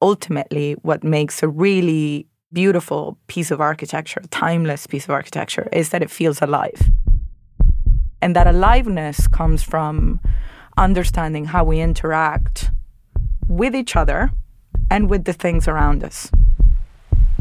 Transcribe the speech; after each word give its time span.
ultimately 0.00 0.72
what 0.82 1.02
makes 1.04 1.42
a 1.42 1.48
really 1.48 2.26
beautiful 2.52 3.18
piece 3.26 3.50
of 3.50 3.60
architecture, 3.60 4.20
a 4.24 4.26
timeless 4.28 4.86
piece 4.86 5.04
of 5.04 5.10
architecture, 5.10 5.68
is 5.72 5.90
that 5.90 6.02
it 6.02 6.10
feels 6.10 6.40
alive. 6.40 6.80
And 8.20 8.34
that 8.34 8.46
aliveness 8.46 9.28
comes 9.28 9.62
from 9.62 10.20
understanding 10.76 11.46
how 11.46 11.64
we 11.64 11.80
interact 11.80 12.70
with 13.48 13.74
each 13.74 13.96
other 13.96 14.30
and 14.90 15.10
with 15.10 15.24
the 15.24 15.32
things 15.32 15.68
around 15.68 16.02
us. 16.02 16.30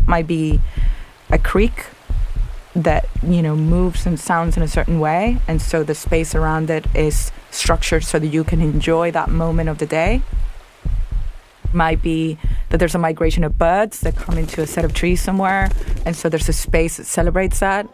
Might 0.06 0.28
be 0.28 0.60
a 1.30 1.38
creek 1.38 1.86
that 2.76 3.08
you 3.24 3.42
know 3.42 3.56
moves 3.56 4.06
and 4.06 4.20
sounds 4.20 4.56
in 4.56 4.62
a 4.62 4.68
certain 4.68 5.00
way 5.00 5.38
and 5.48 5.60
so 5.60 5.84
the 5.84 5.96
space 5.96 6.36
around 6.36 6.70
it 6.70 6.86
is 6.96 7.32
structured 7.50 8.04
so 8.04 8.20
that 8.20 8.28
you 8.28 8.44
can 8.44 8.62
enjoy 8.62 9.10
that 9.10 9.30
moment 9.30 9.68
of 9.68 9.80
the 9.80 9.86
day 9.88 10.22
might 11.78 12.02
be 12.02 12.38
that 12.70 12.78
there's 12.80 12.96
a 12.96 13.00
migration 13.00 13.44
of 13.44 13.58
birds 13.58 14.02
that 14.02 14.16
come 14.16 14.38
into 14.38 14.62
a 14.62 14.68
set 14.68 14.84
of 14.84 14.94
trees 14.94 15.22
somewhere 15.22 15.70
and 16.06 16.16
so 16.16 16.28
there's 16.28 16.50
a 16.50 16.54
space 16.54 16.98
that 16.98 17.06
celebrates 17.06 17.60
that. 17.60 17.88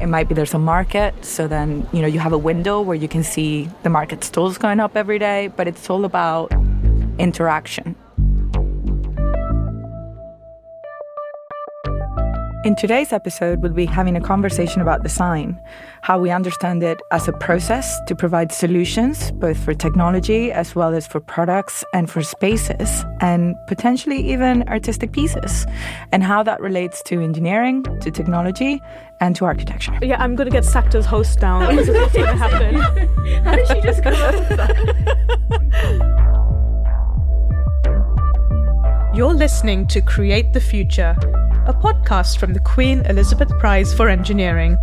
It 0.00 0.06
might 0.06 0.28
be 0.28 0.34
there's 0.34 0.54
a 0.54 0.58
market 0.58 1.12
so 1.24 1.48
then 1.48 1.88
you 1.92 2.02
know 2.02 2.08
you 2.08 2.20
have 2.20 2.32
a 2.32 2.38
window 2.50 2.80
where 2.80 2.96
you 2.96 3.08
can 3.08 3.22
see 3.22 3.68
the 3.82 3.90
market 3.90 4.24
stalls 4.24 4.58
going 4.58 4.80
up 4.80 4.96
every 4.96 5.18
day 5.18 5.48
but 5.56 5.66
it's 5.66 5.88
all 5.88 6.04
about 6.04 6.52
interaction 7.18 7.96
In 12.64 12.76
today's 12.76 13.12
episode, 13.12 13.60
we'll 13.60 13.72
be 13.72 13.86
having 13.86 14.14
a 14.14 14.20
conversation 14.20 14.80
about 14.80 15.02
design, 15.02 15.60
how 16.02 16.20
we 16.20 16.30
understand 16.30 16.80
it 16.84 17.00
as 17.10 17.26
a 17.26 17.32
process 17.32 18.00
to 18.06 18.14
provide 18.14 18.52
solutions, 18.52 19.32
both 19.32 19.58
for 19.58 19.74
technology 19.74 20.52
as 20.52 20.76
well 20.76 20.94
as 20.94 21.04
for 21.04 21.18
products 21.18 21.84
and 21.92 22.08
for 22.08 22.22
spaces, 22.22 23.04
and 23.18 23.56
potentially 23.66 24.18
even 24.32 24.62
artistic 24.68 25.10
pieces, 25.10 25.66
and 26.12 26.22
how 26.22 26.44
that 26.44 26.60
relates 26.60 27.02
to 27.02 27.20
engineering, 27.20 27.82
to 27.98 28.12
technology, 28.12 28.80
and 29.18 29.34
to 29.34 29.44
architecture. 29.44 29.98
Yeah, 30.00 30.22
I'm 30.22 30.36
going 30.36 30.48
to 30.48 30.52
get 30.52 30.64
sacked 30.64 30.94
as 30.94 31.04
host 31.04 31.40
now. 31.40 31.68
This 31.76 31.88
is 31.88 31.96
what's 31.96 32.12
going 32.12 32.26
to 32.26 32.36
happen. 32.36 32.74
how 33.44 33.56
did 33.56 33.66
she 33.66 33.80
just 33.80 34.04
come 34.04 34.14
up 34.14 34.34
with 34.34 34.56
that? 34.56 34.76
You're 39.16 39.34
listening 39.34 39.88
to 39.88 40.00
Create 40.00 40.52
the 40.52 40.60
Future 40.60 41.16
a 41.66 41.72
podcast 41.72 42.38
from 42.38 42.54
the 42.54 42.60
Queen 42.60 43.06
Elizabeth 43.06 43.48
Prize 43.60 43.94
for 43.94 44.08
Engineering. 44.08 44.76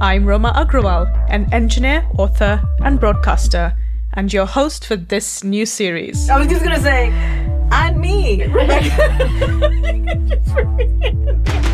I'm 0.00 0.24
Roma 0.24 0.54
Agrawal, 0.56 1.06
an 1.28 1.52
engineer, 1.52 2.08
author, 2.16 2.62
and 2.80 2.98
broadcaster, 2.98 3.74
and 4.14 4.32
your 4.32 4.46
host 4.46 4.86
for 4.86 4.96
this 4.96 5.44
new 5.44 5.66
series. 5.66 6.30
I 6.30 6.38
was 6.38 6.46
just 6.46 6.64
gonna 6.64 6.80
say, 6.80 7.10
and 7.72 8.00
me, 8.00 8.44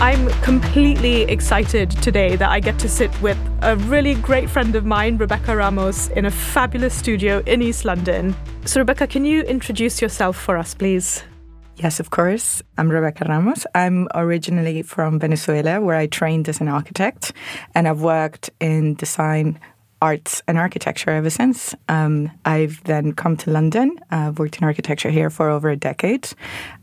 I'm 0.00 0.28
completely 0.42 1.22
excited 1.22 1.90
today 1.90 2.36
that 2.36 2.48
I 2.48 2.60
get 2.60 2.78
to 2.78 2.88
sit 2.88 3.10
with 3.20 3.36
a 3.62 3.74
really 3.74 4.14
great 4.14 4.48
friend 4.48 4.76
of 4.76 4.84
mine, 4.84 5.18
Rebeca 5.18 5.56
Ramos, 5.56 6.06
in 6.10 6.24
a 6.24 6.30
fabulous 6.30 6.94
studio 6.94 7.42
in 7.46 7.60
East 7.62 7.84
London. 7.84 8.36
So, 8.64 8.84
Rebeca, 8.84 9.10
can 9.10 9.24
you 9.24 9.42
introduce 9.42 10.00
yourself 10.00 10.36
for 10.36 10.56
us, 10.56 10.72
please? 10.72 11.24
Yes, 11.78 11.98
of 11.98 12.10
course. 12.10 12.62
I'm 12.76 12.88
Rebeca 12.88 13.28
Ramos. 13.28 13.66
I'm 13.74 14.06
originally 14.14 14.82
from 14.82 15.18
Venezuela, 15.18 15.80
where 15.80 15.96
I 15.96 16.06
trained 16.06 16.48
as 16.48 16.60
an 16.60 16.68
architect, 16.68 17.32
and 17.74 17.88
I've 17.88 18.00
worked 18.00 18.50
in 18.60 18.94
design 18.94 19.58
arts 20.00 20.42
and 20.46 20.58
architecture 20.58 21.10
ever 21.10 21.30
since. 21.30 21.74
Um, 21.88 22.30
I've 22.44 22.82
then 22.84 23.12
come 23.12 23.36
to 23.38 23.50
London. 23.50 23.98
I've 24.10 24.38
worked 24.38 24.58
in 24.58 24.64
architecture 24.64 25.10
here 25.10 25.30
for 25.30 25.50
over 25.50 25.70
a 25.70 25.76
decade 25.76 26.28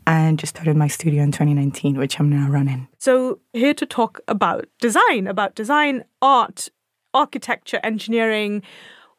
and 0.06 0.38
just 0.38 0.56
started 0.56 0.76
my 0.76 0.88
studio 0.88 1.24
in 1.24 1.32
2019, 1.32 1.98
which 1.98 2.20
I'm 2.20 2.30
now 2.30 2.50
running. 2.50 2.88
So, 2.98 3.40
here 3.54 3.74
to 3.74 3.86
talk 3.86 4.20
about 4.28 4.66
design, 4.80 5.28
about 5.28 5.56
design, 5.56 6.04
art, 6.22 6.70
architecture, 7.14 7.80
engineering, 7.84 8.62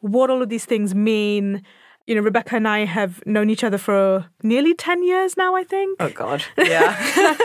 what 0.00 0.30
all 0.30 0.42
of 0.42 0.48
these 0.48 0.66
things 0.66 0.94
mean 0.94 1.62
you 2.06 2.14
know, 2.14 2.22
Rebeca 2.22 2.52
and 2.52 2.68
I 2.68 2.84
have 2.84 3.24
known 3.26 3.50
each 3.50 3.64
other 3.64 3.78
for 3.78 4.26
nearly 4.42 4.74
10 4.74 5.02
years 5.02 5.36
now, 5.36 5.56
I 5.56 5.64
think. 5.64 5.96
Oh, 5.98 6.10
God. 6.10 6.44
Yeah. 6.56 6.96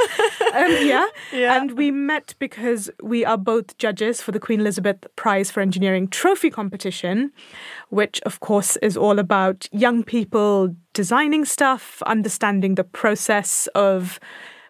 um, 0.53 0.71
yeah. 0.85 1.07
yeah. 1.33 1.59
And 1.59 1.71
we 1.71 1.89
met 1.89 2.35
because 2.37 2.89
we 3.01 3.25
are 3.25 3.37
both 3.37 3.75
judges 3.79 4.21
for 4.21 4.31
the 4.31 4.39
Queen 4.39 4.59
Elizabeth 4.59 5.07
Prize 5.15 5.49
for 5.49 5.61
Engineering 5.61 6.07
Trophy 6.07 6.51
competition, 6.51 7.31
which, 7.89 8.21
of 8.21 8.39
course, 8.39 8.77
is 8.77 8.95
all 8.95 9.17
about 9.17 9.67
young 9.71 10.03
people 10.03 10.75
designing 10.93 11.43
stuff, 11.43 12.03
understanding 12.03 12.75
the 12.75 12.83
process 12.83 13.67
of 13.73 14.19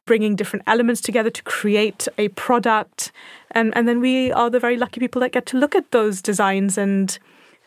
bringing 0.06 0.38
different 0.38 0.64
elements 0.68 1.02
together 1.02 1.30
to 1.30 1.44
create 1.44 2.08
a 2.18 2.30
product. 2.30 3.12
And, 3.52 3.76
and 3.76 3.90
then 3.90 4.00
we 4.00 4.32
are 4.32 4.50
the 4.50 4.60
very 4.60 4.78
lucky 4.78 5.02
people 5.02 5.20
that 5.20 5.34
get 5.34 5.46
to 5.48 5.58
look 5.58 5.76
at 5.76 5.92
those 5.92 6.22
designs 6.22 6.78
and 6.78 7.20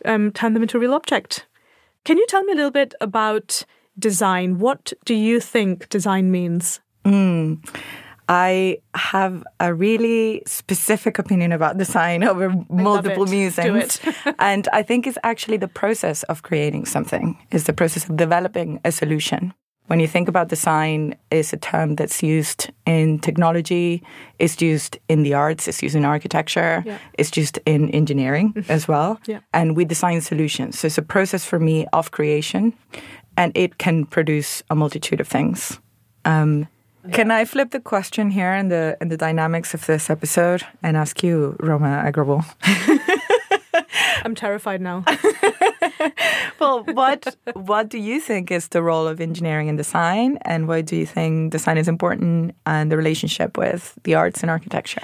um, 0.05 0.31
turn 0.31 0.53
them 0.53 0.63
into 0.63 0.77
a 0.77 0.79
real 0.79 0.93
object. 0.95 1.45
Can 2.05 2.19
you 2.19 2.25
tell 2.27 2.43
me 2.43 2.53
a 2.53 2.55
little 2.55 2.71
bit 2.71 2.93
about 3.01 3.63
design? 3.97 4.59
What 4.59 4.93
do 5.05 5.15
you 5.15 5.39
think 5.39 5.89
design 5.89 6.31
means? 6.31 6.79
Mm. 7.03 7.67
I 8.29 8.79
have 8.93 9.43
a 9.59 9.73
really 9.73 10.43
specific 10.45 11.19
opinion 11.19 11.51
about 11.51 11.77
design 11.77 12.23
over 12.31 12.53
multiple 12.69 13.25
musings. 13.25 13.99
and 14.39 14.67
I 14.71 14.83
think 14.83 15.07
it's 15.07 15.17
actually 15.23 15.57
the 15.57 15.67
process 15.67 16.23
of 16.23 16.43
creating 16.43 16.85
something, 16.85 17.37
is 17.51 17.65
the 17.65 17.73
process 17.73 18.07
of 18.07 18.17
developing 18.17 18.79
a 18.85 18.91
solution. 18.91 19.53
When 19.87 19.99
you 19.99 20.07
think 20.07 20.27
about 20.27 20.47
design, 20.47 21.15
is 21.29 21.53
a 21.53 21.57
term 21.57 21.95
that's 21.95 22.23
used 22.23 22.71
in 22.85 23.19
technology, 23.19 24.01
it's 24.39 24.59
used 24.61 24.97
in 25.07 25.23
the 25.23 25.35
arts, 25.35 25.67
it's 25.67 25.83
used 25.83 25.95
in 25.95 26.05
architecture, 26.05 26.83
yeah. 26.85 26.97
it's 27.13 27.37
used 27.37 27.59
in 27.65 27.89
engineering 27.91 28.53
mm-hmm. 28.53 28.71
as 28.71 28.87
well. 28.87 29.19
Yeah. 29.27 29.39
And 29.53 29.75
we 29.75 29.85
design 29.85 30.21
solutions. 30.21 30.79
So 30.79 30.87
it's 30.87 30.97
a 30.97 31.03
process 31.03 31.45
for 31.45 31.59
me 31.59 31.85
of 31.93 32.09
creation, 32.09 32.73
and 33.37 33.51
it 33.55 33.77
can 33.77 34.05
produce 34.05 34.63
a 34.69 34.75
multitude 34.75 35.21
of 35.21 35.27
things. 35.27 35.79
Um, 36.25 36.67
can 37.11 37.29
I 37.29 37.45
flip 37.45 37.69
the 37.69 37.79
question 37.79 38.31
here 38.31 38.53
in 38.53 38.69
the 38.69 38.97
in 38.99 39.09
the 39.09 39.17
dynamics 39.17 39.73
of 39.73 39.85
this 39.85 40.09
episode 40.09 40.63
and 40.81 40.97
ask 40.97 41.21
you, 41.23 41.55
Roma 41.59 42.03
Agrawal? 42.03 42.43
I'm 44.25 44.33
terrified 44.33 44.81
now. 44.81 45.05
well, 46.59 46.83
what 46.83 47.35
what 47.53 47.89
do 47.89 47.97
you 47.97 48.19
think 48.19 48.51
is 48.51 48.69
the 48.69 48.81
role 48.81 49.07
of 49.07 49.21
engineering 49.21 49.69
and 49.69 49.77
design, 49.77 50.37
and 50.41 50.67
why 50.67 50.81
do 50.81 50.95
you 50.95 51.05
think 51.05 51.51
design 51.51 51.77
is 51.77 51.87
important 51.87 52.55
and 52.65 52.91
the 52.91 52.97
relationship 52.97 53.57
with 53.57 53.97
the 54.03 54.15
arts 54.15 54.41
and 54.41 54.49
architecture? 54.49 55.01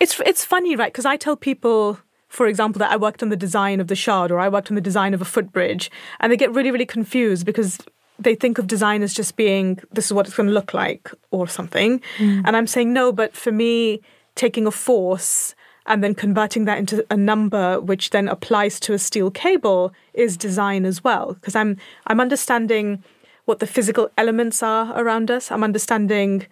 It's 0.00 0.20
it's 0.26 0.44
funny, 0.44 0.76
right? 0.76 0.92
Because 0.92 1.06
I 1.06 1.16
tell 1.16 1.36
people 1.36 1.98
for 2.34 2.48
example, 2.48 2.80
that 2.80 2.90
I 2.90 2.96
worked 2.96 3.22
on 3.22 3.28
the 3.28 3.36
design 3.36 3.80
of 3.80 3.86
the 3.86 3.94
Shard 3.94 4.32
or 4.32 4.40
I 4.40 4.48
worked 4.48 4.68
on 4.68 4.74
the 4.74 4.80
design 4.80 5.14
of 5.14 5.22
a 5.22 5.24
footbridge, 5.24 5.88
and 6.18 6.32
they 6.32 6.36
get 6.36 6.52
really, 6.52 6.72
really 6.72 6.84
confused 6.84 7.46
because 7.46 7.78
they 8.18 8.34
think 8.34 8.58
of 8.58 8.66
design 8.66 9.02
as 9.02 9.14
just 9.14 9.36
being 9.36 9.78
this 9.92 10.06
is 10.06 10.12
what 10.12 10.26
it's 10.26 10.36
going 10.36 10.48
to 10.48 10.52
look 10.52 10.74
like 10.74 11.10
or 11.30 11.46
something. 11.46 12.00
Mm. 12.18 12.42
And 12.44 12.56
I'm 12.56 12.66
saying 12.66 12.92
no, 12.92 13.12
but 13.12 13.36
for 13.36 13.52
me, 13.52 14.00
taking 14.34 14.66
a 14.66 14.70
force 14.70 15.54
and 15.86 16.02
then 16.02 16.14
converting 16.14 16.64
that 16.64 16.78
into 16.78 17.04
a 17.10 17.16
number 17.16 17.80
which 17.80 18.10
then 18.10 18.28
applies 18.28 18.80
to 18.80 18.92
a 18.92 18.98
steel 18.98 19.30
cable 19.30 19.92
is 20.14 20.36
design 20.36 20.84
as 20.84 21.04
well. 21.04 21.34
Because 21.34 21.54
i'm 21.56 21.76
i'm 22.06 22.20
understanding 22.20 23.02
what 23.44 23.58
the 23.58 23.66
physical 23.66 24.10
elements 24.16 24.62
are 24.62 24.98
around 24.98 25.30
us. 25.30 25.52
I'm 25.52 25.62
understanding 25.62 26.46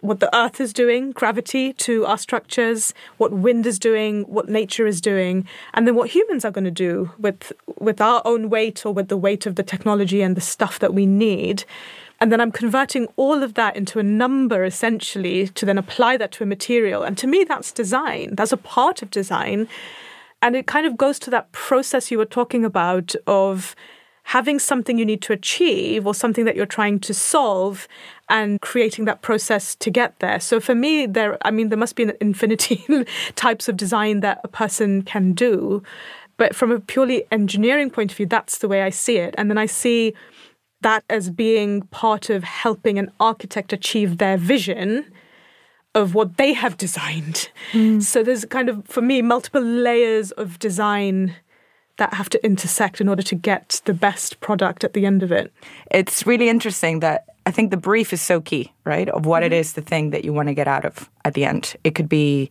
what 0.00 0.18
the 0.18 0.36
earth 0.36 0.60
is 0.60 0.72
doing 0.72 1.12
gravity 1.12 1.72
to 1.72 2.04
our 2.06 2.18
structures 2.18 2.92
what 3.18 3.32
wind 3.32 3.64
is 3.66 3.78
doing 3.78 4.22
what 4.22 4.48
nature 4.48 4.84
is 4.84 5.00
doing 5.00 5.46
and 5.74 5.86
then 5.86 5.94
what 5.94 6.10
humans 6.10 6.44
are 6.44 6.50
going 6.50 6.64
to 6.64 6.72
do 6.72 7.10
with 7.18 7.52
with 7.78 8.00
our 8.00 8.20
own 8.24 8.50
weight 8.50 8.84
or 8.84 8.92
with 8.92 9.08
the 9.08 9.16
weight 9.16 9.46
of 9.46 9.54
the 9.54 9.62
technology 9.62 10.20
and 10.20 10.36
the 10.36 10.40
stuff 10.40 10.80
that 10.80 10.92
we 10.92 11.06
need 11.06 11.64
and 12.22 12.30
then 12.30 12.40
I'm 12.40 12.52
converting 12.52 13.08
all 13.16 13.42
of 13.42 13.54
that 13.54 13.74
into 13.74 13.98
a 13.98 14.04
number 14.04 14.64
essentially 14.64 15.48
to 15.48 15.66
then 15.66 15.76
apply 15.76 16.16
that 16.18 16.30
to 16.32 16.44
a 16.44 16.46
material. 16.46 17.02
And 17.02 17.18
to 17.18 17.26
me, 17.26 17.42
that's 17.42 17.72
design. 17.72 18.36
That's 18.36 18.52
a 18.52 18.56
part 18.56 19.02
of 19.02 19.10
design. 19.10 19.66
And 20.40 20.54
it 20.54 20.68
kind 20.68 20.86
of 20.86 20.96
goes 20.96 21.18
to 21.18 21.30
that 21.30 21.50
process 21.50 22.12
you 22.12 22.18
were 22.18 22.24
talking 22.24 22.64
about 22.64 23.16
of 23.26 23.74
having 24.22 24.60
something 24.60 24.98
you 24.98 25.04
need 25.04 25.20
to 25.22 25.32
achieve 25.32 26.06
or 26.06 26.14
something 26.14 26.44
that 26.44 26.54
you're 26.54 26.64
trying 26.64 27.00
to 27.00 27.12
solve 27.12 27.88
and 28.28 28.60
creating 28.60 29.04
that 29.06 29.22
process 29.22 29.74
to 29.74 29.90
get 29.90 30.16
there. 30.20 30.38
So 30.38 30.60
for 30.60 30.76
me, 30.76 31.06
there, 31.06 31.44
I 31.44 31.50
mean, 31.50 31.70
there 31.70 31.76
must 31.76 31.96
be 31.96 32.04
an 32.04 32.12
infinity 32.20 32.86
types 33.34 33.68
of 33.68 33.76
design 33.76 34.20
that 34.20 34.40
a 34.44 34.48
person 34.48 35.02
can 35.02 35.32
do. 35.32 35.82
But 36.36 36.54
from 36.54 36.70
a 36.70 36.78
purely 36.78 37.24
engineering 37.32 37.90
point 37.90 38.12
of 38.12 38.16
view, 38.16 38.26
that's 38.26 38.58
the 38.58 38.68
way 38.68 38.84
I 38.84 38.90
see 38.90 39.18
it. 39.18 39.34
And 39.36 39.50
then 39.50 39.58
I 39.58 39.66
see 39.66 40.14
that 40.82 41.04
as 41.08 41.30
being 41.30 41.82
part 41.82 42.30
of 42.30 42.44
helping 42.44 42.98
an 42.98 43.10
architect 43.18 43.72
achieve 43.72 44.18
their 44.18 44.36
vision 44.36 45.10
of 45.94 46.14
what 46.14 46.36
they 46.36 46.52
have 46.52 46.76
designed. 46.76 47.50
Mm. 47.72 48.02
So 48.02 48.22
there's 48.22 48.44
kind 48.46 48.68
of, 48.68 48.86
for 48.86 49.02
me, 49.02 49.20
multiple 49.22 49.62
layers 49.62 50.30
of 50.32 50.58
design 50.58 51.34
that 51.98 52.14
have 52.14 52.28
to 52.30 52.44
intersect 52.44 53.00
in 53.00 53.08
order 53.08 53.22
to 53.22 53.34
get 53.34 53.80
the 53.84 53.94
best 53.94 54.40
product 54.40 54.84
at 54.84 54.92
the 54.92 55.06
end 55.06 55.22
of 55.22 55.30
it? 55.30 55.52
It's 55.90 56.26
really 56.26 56.48
interesting 56.48 57.00
that 57.00 57.26
I 57.46 57.50
think 57.50 57.70
the 57.70 57.76
brief 57.76 58.12
is 58.12 58.22
so 58.22 58.40
key, 58.40 58.72
right? 58.84 59.08
Of 59.08 59.26
what 59.26 59.42
mm-hmm. 59.42 59.52
it 59.52 59.56
is 59.56 59.74
the 59.74 59.82
thing 59.82 60.10
that 60.10 60.24
you 60.24 60.32
want 60.32 60.48
to 60.48 60.54
get 60.54 60.68
out 60.68 60.84
of 60.84 61.10
at 61.24 61.34
the 61.34 61.44
end. 61.44 61.76
It 61.84 61.94
could 61.94 62.08
be 62.08 62.50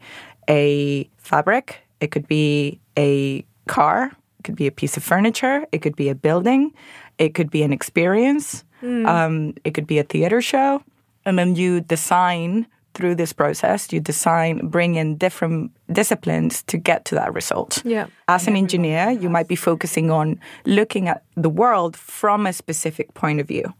a 0.49 1.09
fabric, 1.17 1.81
it 1.99 2.11
could 2.11 2.27
be 2.27 2.79
a 2.97 3.45
car, 3.67 4.11
it 4.39 4.43
could 4.43 4.55
be 4.55 4.67
a 4.67 4.71
piece 4.71 4.97
of 4.97 5.03
furniture, 5.03 5.65
it 5.71 5.81
could 5.81 5.95
be 5.95 6.09
a 6.09 6.15
building, 6.15 6.73
it 7.21 7.35
could 7.35 7.51
be 7.51 7.61
an 7.61 7.71
experience, 7.71 8.63
mm. 8.81 9.07
um, 9.07 9.53
it 9.63 9.75
could 9.75 9.85
be 9.85 9.99
a 9.99 10.03
theater 10.03 10.41
show. 10.41 10.81
And 11.23 11.37
then 11.37 11.55
you 11.55 11.81
design 11.81 12.65
through 12.95 13.15
this 13.15 13.31
process, 13.31 13.93
you 13.93 13.99
design, 13.99 14.67
bring 14.67 14.95
in 14.95 15.17
different 15.17 15.71
disciplines 15.91 16.63
to 16.63 16.77
get 16.77 17.05
to 17.05 17.15
that 17.15 17.33
result. 17.33 17.81
Yeah. 17.85 18.07
As 18.27 18.47
an 18.47 18.55
engineer, 18.55 19.11
you 19.11 19.29
might 19.29 19.47
be 19.47 19.55
focusing 19.55 20.09
on 20.09 20.39
looking 20.65 21.07
at 21.07 21.23
the 21.35 21.49
world 21.49 21.95
from 21.95 22.47
a 22.47 22.53
specific 22.53 23.13
point 23.13 23.39
of 23.39 23.47
view. 23.47 23.71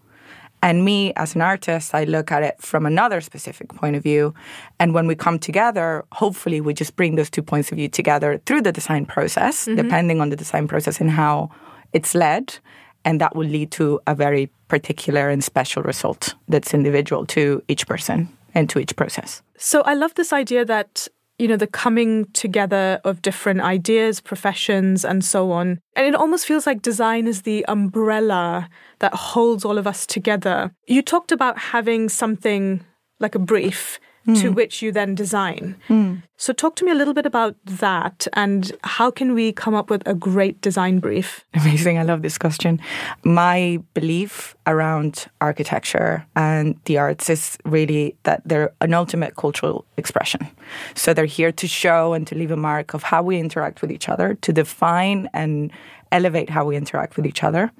And 0.63 0.85
me, 0.85 1.11
as 1.15 1.33
an 1.33 1.41
artist, 1.41 1.95
I 1.95 2.03
look 2.03 2.31
at 2.31 2.43
it 2.43 2.61
from 2.61 2.85
another 2.85 3.19
specific 3.21 3.69
point 3.69 3.95
of 3.95 4.03
view. 4.03 4.35
And 4.79 4.93
when 4.93 5.07
we 5.07 5.15
come 5.15 5.39
together, 5.39 6.05
hopefully 6.11 6.61
we 6.61 6.75
just 6.75 6.95
bring 6.95 7.15
those 7.15 7.31
two 7.31 7.41
points 7.41 7.71
of 7.71 7.77
view 7.77 7.89
together 7.89 8.39
through 8.45 8.61
the 8.61 8.71
design 8.71 9.07
process, 9.07 9.65
mm-hmm. 9.65 9.81
depending 9.81 10.21
on 10.21 10.29
the 10.29 10.35
design 10.35 10.67
process 10.67 11.01
and 11.01 11.09
how 11.09 11.49
it's 11.91 12.13
led. 12.13 12.59
And 13.03 13.19
that 13.19 13.35
will 13.35 13.47
lead 13.47 13.71
to 13.71 13.99
a 14.07 14.15
very 14.15 14.49
particular 14.67 15.29
and 15.29 15.43
special 15.43 15.83
result 15.83 16.35
that's 16.47 16.73
individual 16.73 17.25
to 17.27 17.63
each 17.67 17.87
person 17.87 18.29
and 18.53 18.69
to 18.69 18.79
each 18.79 18.95
process. 18.95 19.41
So 19.57 19.81
I 19.81 19.93
love 19.93 20.13
this 20.15 20.33
idea 20.33 20.65
that 20.65 21.07
you 21.41 21.47
know, 21.47 21.57
the 21.57 21.65
coming 21.65 22.25
together 22.33 23.01
of 23.03 23.23
different 23.23 23.61
ideas, 23.61 24.21
professions, 24.21 25.03
and 25.03 25.25
so 25.25 25.51
on. 25.51 25.79
And 25.95 26.05
it 26.05 26.13
almost 26.13 26.45
feels 26.45 26.67
like 26.67 26.83
design 26.83 27.25
is 27.25 27.41
the 27.41 27.65
umbrella 27.67 28.69
that 28.99 29.15
holds 29.15 29.65
all 29.65 29.79
of 29.79 29.87
us 29.87 30.05
together. 30.05 30.71
You 30.85 31.01
talked 31.01 31.31
about 31.31 31.57
having 31.57 32.09
something 32.09 32.85
like 33.19 33.33
a 33.33 33.39
brief 33.39 33.99
mm. 34.27 34.39
to 34.41 34.49
which 34.49 34.81
you 34.81 34.91
then 34.91 35.15
design. 35.15 35.75
Mm. 35.89 36.23
So, 36.37 36.53
talk 36.53 36.75
to 36.77 36.85
me 36.85 36.91
a 36.91 36.95
little 36.95 37.13
bit 37.13 37.25
about 37.25 37.55
that 37.65 38.27
and 38.33 38.71
how 38.83 39.11
can 39.11 39.33
we 39.33 39.51
come 39.51 39.75
up 39.75 39.89
with 39.89 40.01
a 40.07 40.13
great 40.13 40.59
design 40.61 40.99
brief? 40.99 41.45
Amazing. 41.53 41.97
I 41.97 42.03
love 42.03 42.21
this 42.21 42.37
question. 42.37 42.79
My 43.23 43.79
belief 43.93 44.55
around 44.65 45.27
architecture 45.39 46.25
and 46.35 46.79
the 46.85 46.97
arts 46.97 47.29
is 47.29 47.57
really 47.65 48.15
that 48.23 48.41
they're 48.45 48.73
an 48.81 48.93
ultimate 48.93 49.35
cultural 49.35 49.85
expression. 49.97 50.47
So, 50.95 51.13
they're 51.13 51.25
here 51.25 51.51
to 51.51 51.67
show 51.67 52.13
and 52.13 52.25
to 52.27 52.35
leave 52.35 52.51
a 52.51 52.57
mark 52.57 52.93
of 52.93 53.03
how 53.03 53.21
we 53.21 53.37
interact 53.37 53.81
with 53.81 53.91
each 53.91 54.09
other, 54.09 54.35
to 54.41 54.53
define 54.53 55.29
and 55.33 55.71
elevate 56.11 56.49
how 56.49 56.65
we 56.65 56.75
interact 56.75 57.15
with 57.15 57.25
each 57.25 57.43
other. 57.43 57.71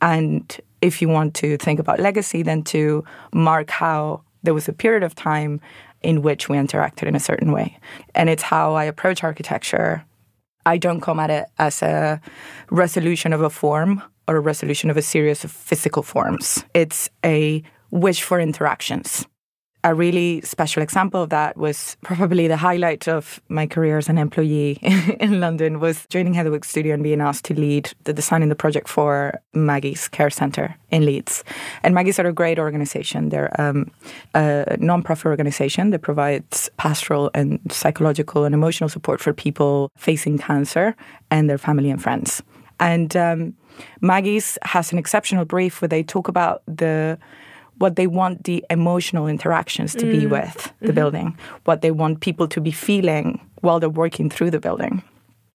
And 0.00 0.60
if 0.80 1.00
you 1.00 1.08
want 1.08 1.34
to 1.36 1.56
think 1.56 1.80
about 1.80 2.00
legacy, 2.00 2.42
then 2.42 2.62
to 2.64 3.04
mark 3.32 3.70
how 3.70 4.22
there 4.42 4.54
was 4.54 4.68
a 4.68 4.72
period 4.72 5.02
of 5.02 5.14
time 5.14 5.60
in 6.02 6.22
which 6.22 6.48
we 6.48 6.56
interacted 6.56 7.06
in 7.06 7.14
a 7.14 7.20
certain 7.20 7.52
way. 7.52 7.78
And 8.14 8.28
it's 8.28 8.42
how 8.42 8.74
I 8.74 8.84
approach 8.84 9.22
architecture. 9.22 10.04
I 10.66 10.78
don't 10.78 11.00
come 11.00 11.20
at 11.20 11.30
it 11.30 11.46
as 11.58 11.82
a 11.82 12.20
resolution 12.70 13.32
of 13.32 13.40
a 13.40 13.50
form 13.50 14.02
or 14.28 14.36
a 14.36 14.40
resolution 14.40 14.90
of 14.90 14.96
a 14.96 15.02
series 15.02 15.44
of 15.44 15.50
physical 15.50 16.02
forms. 16.02 16.64
It's 16.74 17.10
a 17.24 17.62
wish 17.90 18.22
for 18.22 18.40
interactions 18.40 19.26
a 19.84 19.94
really 19.94 20.40
special 20.42 20.82
example 20.82 21.22
of 21.22 21.30
that 21.30 21.56
was 21.56 21.96
probably 22.02 22.46
the 22.46 22.56
highlight 22.56 23.08
of 23.08 23.40
my 23.48 23.66
career 23.66 23.98
as 23.98 24.08
an 24.08 24.16
employee 24.16 24.78
in 25.20 25.40
London 25.40 25.80
was 25.80 26.06
joining 26.08 26.34
Heatherwick 26.34 26.64
Studio 26.64 26.94
and 26.94 27.02
being 27.02 27.20
asked 27.20 27.44
to 27.46 27.54
lead 27.54 27.92
the 28.04 28.12
design 28.12 28.42
in 28.42 28.48
the 28.48 28.54
project 28.54 28.88
for 28.88 29.40
Maggie's 29.54 30.08
Care 30.08 30.30
Centre 30.30 30.76
in 30.90 31.04
Leeds. 31.04 31.42
And 31.82 31.94
Maggie's 31.94 32.20
are 32.20 32.26
a 32.26 32.32
great 32.32 32.58
organization. 32.58 33.30
They're 33.30 33.60
um, 33.60 33.90
a 34.34 34.76
non-profit 34.78 35.26
organization 35.26 35.90
that 35.90 36.00
provides 36.00 36.70
pastoral 36.76 37.30
and 37.34 37.60
psychological 37.70 38.44
and 38.44 38.54
emotional 38.54 38.88
support 38.88 39.20
for 39.20 39.32
people 39.32 39.90
facing 39.96 40.38
cancer 40.38 40.94
and 41.30 41.50
their 41.50 41.58
family 41.58 41.90
and 41.90 42.00
friends. 42.00 42.42
And 42.78 43.16
um, 43.16 43.54
Maggie's 44.00 44.58
has 44.62 44.92
an 44.92 44.98
exceptional 44.98 45.44
brief 45.44 45.80
where 45.80 45.88
they 45.88 46.02
talk 46.02 46.28
about 46.28 46.62
the 46.66 47.18
what 47.78 47.96
they 47.96 48.06
want 48.06 48.44
the 48.44 48.64
emotional 48.70 49.26
interactions 49.26 49.94
to 49.94 50.04
mm. 50.04 50.12
be 50.12 50.26
with 50.26 50.72
the 50.80 50.86
mm-hmm. 50.86 50.94
building, 50.94 51.38
what 51.64 51.82
they 51.82 51.90
want 51.90 52.20
people 52.20 52.48
to 52.48 52.60
be 52.60 52.70
feeling 52.70 53.40
while 53.60 53.80
they're 53.80 53.88
working 53.88 54.30
through 54.30 54.50
the 54.50 54.60
building. 54.60 55.02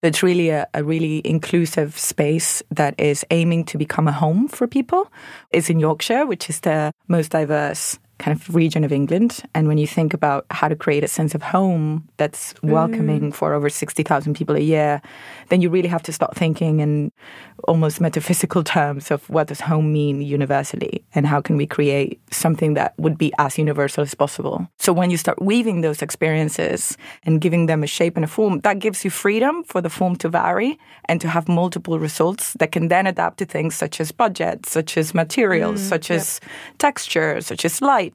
It's 0.03 0.21
really 0.21 0.49
a, 0.49 0.67
a, 0.73 0.83
really 0.83 1.21
inclusive 1.25 1.97
space 1.97 2.61
that 2.69 2.93
is 2.99 3.25
aiming 3.31 3.65
to 3.65 3.77
become 3.77 4.07
a 4.07 4.11
home 4.11 4.47
for 4.47 4.67
people. 4.67 5.11
It's 5.51 5.69
in 5.69 5.79
Yorkshire, 5.79 6.27
which 6.27 6.49
is 6.49 6.59
the 6.59 6.91
most 7.07 7.31
diverse 7.31 7.97
kind 8.19 8.35
of 8.35 8.55
region 8.55 8.83
of 8.83 8.91
England. 8.91 9.43
And 9.53 9.67
when 9.67 9.77
you 9.77 9.87
think 9.87 10.13
about 10.13 10.45
how 10.51 10.67
to 10.67 10.75
create 10.75 11.03
a 11.03 11.07
sense 11.07 11.35
of 11.35 11.41
home 11.41 12.07
that's 12.17 12.53
welcoming 12.63 13.31
mm. 13.31 13.33
for 13.33 13.53
over 13.53 13.69
60,000 13.69 14.33
people 14.35 14.55
a 14.55 14.59
year, 14.59 15.01
then 15.49 15.61
you 15.61 15.69
really 15.69 15.87
have 15.87 16.03
to 16.03 16.13
start 16.13 16.35
thinking 16.35 16.79
in 16.79 17.11
almost 17.67 18.01
metaphysical 18.01 18.63
terms 18.63 19.11
of 19.11 19.27
what 19.29 19.47
does 19.47 19.61
home 19.61 19.91
mean 19.91 20.21
universally 20.21 21.03
and 21.13 21.25
how 21.25 21.41
can 21.41 21.57
we 21.57 21.65
create 21.65 22.19
something 22.31 22.73
that 22.73 22.93
would 22.97 23.17
be 23.17 23.31
as 23.37 23.57
universal 23.57 24.01
as 24.01 24.13
possible. 24.13 24.67
So 24.77 24.93
when 24.93 25.09
you 25.09 25.17
start 25.17 25.41
weaving 25.41 25.81
those 25.81 26.01
experiences 26.01 26.97
and 27.23 27.41
giving 27.41 27.65
them 27.67 27.83
a 27.83 27.87
shape 27.87 28.15
and 28.15 28.25
a 28.25 28.27
form, 28.27 28.59
that 28.61 28.79
gives 28.79 29.03
you 29.03 29.09
freedom 29.09 29.63
for 29.63 29.81
the 29.81 29.89
form 29.89 30.15
to 30.17 30.29
vary 30.29 30.79
and 31.05 31.21
to 31.21 31.27
have 31.27 31.47
multiple 31.47 31.99
results 31.99 32.53
that 32.53 32.71
can 32.71 32.87
then 32.87 33.07
adapt 33.07 33.37
to 33.39 33.45
things 33.45 33.75
such 33.75 33.99
as 33.99 34.11
budget, 34.11 34.65
such 34.65 34.97
as 34.97 35.13
materials, 35.13 35.81
mm, 35.81 35.89
such 35.89 36.09
yep. 36.09 36.19
as 36.19 36.39
texture, 36.77 37.41
such 37.41 37.65
as 37.65 37.81
light 37.81 38.06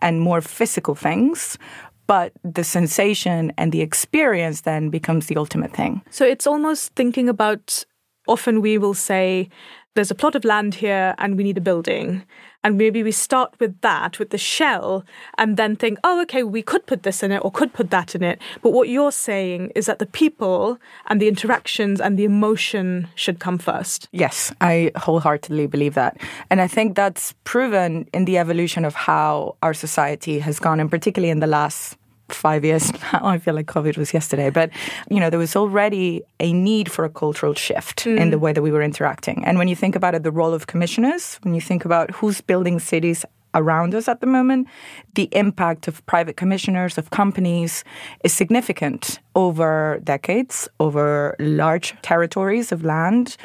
and 0.00 0.20
more 0.20 0.40
physical 0.40 0.94
things 0.94 1.58
but 2.06 2.32
the 2.44 2.64
sensation 2.64 3.52
and 3.58 3.72
the 3.72 3.80
experience 3.80 4.60
then 4.62 4.90
becomes 4.90 5.26
the 5.26 5.36
ultimate 5.36 5.72
thing. 5.72 6.02
So 6.10 6.24
it's 6.24 6.46
almost 6.46 6.94
thinking 6.94 7.28
about 7.28 7.84
often 8.28 8.60
we 8.60 8.78
will 8.78 8.94
say, 8.94 9.48
there's 9.96 10.10
a 10.10 10.14
plot 10.14 10.34
of 10.34 10.44
land 10.44 10.76
here 10.76 11.14
and 11.18 11.36
we 11.36 11.42
need 11.42 11.58
a 11.58 11.60
building. 11.60 12.22
And 12.62 12.78
maybe 12.78 13.02
we 13.02 13.12
start 13.12 13.54
with 13.60 13.80
that, 13.82 14.18
with 14.18 14.30
the 14.30 14.38
shell, 14.38 15.04
and 15.38 15.56
then 15.56 15.76
think, 15.76 15.98
oh, 16.02 16.20
okay, 16.22 16.42
we 16.42 16.62
could 16.62 16.84
put 16.86 17.04
this 17.04 17.22
in 17.22 17.30
it 17.30 17.44
or 17.44 17.50
could 17.50 17.72
put 17.72 17.90
that 17.90 18.14
in 18.14 18.24
it. 18.24 18.40
But 18.60 18.70
what 18.70 18.88
you're 18.88 19.12
saying 19.12 19.72
is 19.76 19.86
that 19.86 20.00
the 20.00 20.06
people 20.06 20.78
and 21.06 21.20
the 21.20 21.28
interactions 21.28 22.00
and 22.00 22.18
the 22.18 22.24
emotion 22.24 23.08
should 23.14 23.38
come 23.38 23.58
first. 23.58 24.08
Yes, 24.10 24.52
I 24.60 24.90
wholeheartedly 24.96 25.68
believe 25.68 25.94
that. 25.94 26.16
And 26.50 26.60
I 26.60 26.66
think 26.66 26.96
that's 26.96 27.34
proven 27.44 28.08
in 28.12 28.24
the 28.24 28.38
evolution 28.38 28.84
of 28.84 28.94
how 28.94 29.56
our 29.62 29.74
society 29.74 30.40
has 30.40 30.58
gone, 30.58 30.80
and 30.80 30.90
particularly 30.90 31.30
in 31.30 31.40
the 31.40 31.46
last 31.46 31.96
five 32.28 32.64
years 32.64 32.92
now. 33.12 33.20
I 33.22 33.38
feel 33.38 33.54
like 33.54 33.66
COVID 33.66 33.96
was 33.96 34.12
yesterday. 34.12 34.50
But, 34.50 34.70
you 35.10 35.20
know, 35.20 35.30
there 35.30 35.38
was 35.38 35.56
already 35.56 36.22
a 36.40 36.52
need 36.52 36.90
for 36.90 37.04
a 37.04 37.10
cultural 37.10 37.54
shift 37.54 38.04
mm. 38.04 38.18
in 38.18 38.30
the 38.30 38.38
way 38.38 38.52
that 38.52 38.62
we 38.62 38.70
were 38.70 38.82
interacting. 38.82 39.44
And 39.44 39.58
when 39.58 39.68
you 39.68 39.76
think 39.76 39.96
about 39.96 40.14
it, 40.14 40.22
the 40.22 40.32
role 40.32 40.54
of 40.54 40.66
commissioners, 40.66 41.38
when 41.42 41.54
you 41.54 41.60
think 41.60 41.84
about 41.84 42.10
who's 42.10 42.40
building 42.40 42.78
cities 42.78 43.24
around 43.54 43.94
us 43.94 44.06
at 44.06 44.20
the 44.20 44.26
moment, 44.26 44.68
the 45.14 45.28
impact 45.32 45.88
of 45.88 46.04
private 46.06 46.36
commissioners, 46.36 46.98
of 46.98 47.10
companies, 47.10 47.84
is 48.22 48.32
significant 48.32 49.18
over 49.34 49.98
decades, 50.04 50.68
over 50.78 51.34
large 51.38 51.94
territories 52.02 52.70
of 52.70 52.84
land, 52.84 53.36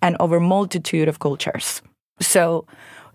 and 0.00 0.16
over 0.20 0.40
multitude 0.40 1.08
of 1.08 1.18
cultures. 1.18 1.82
So 2.20 2.66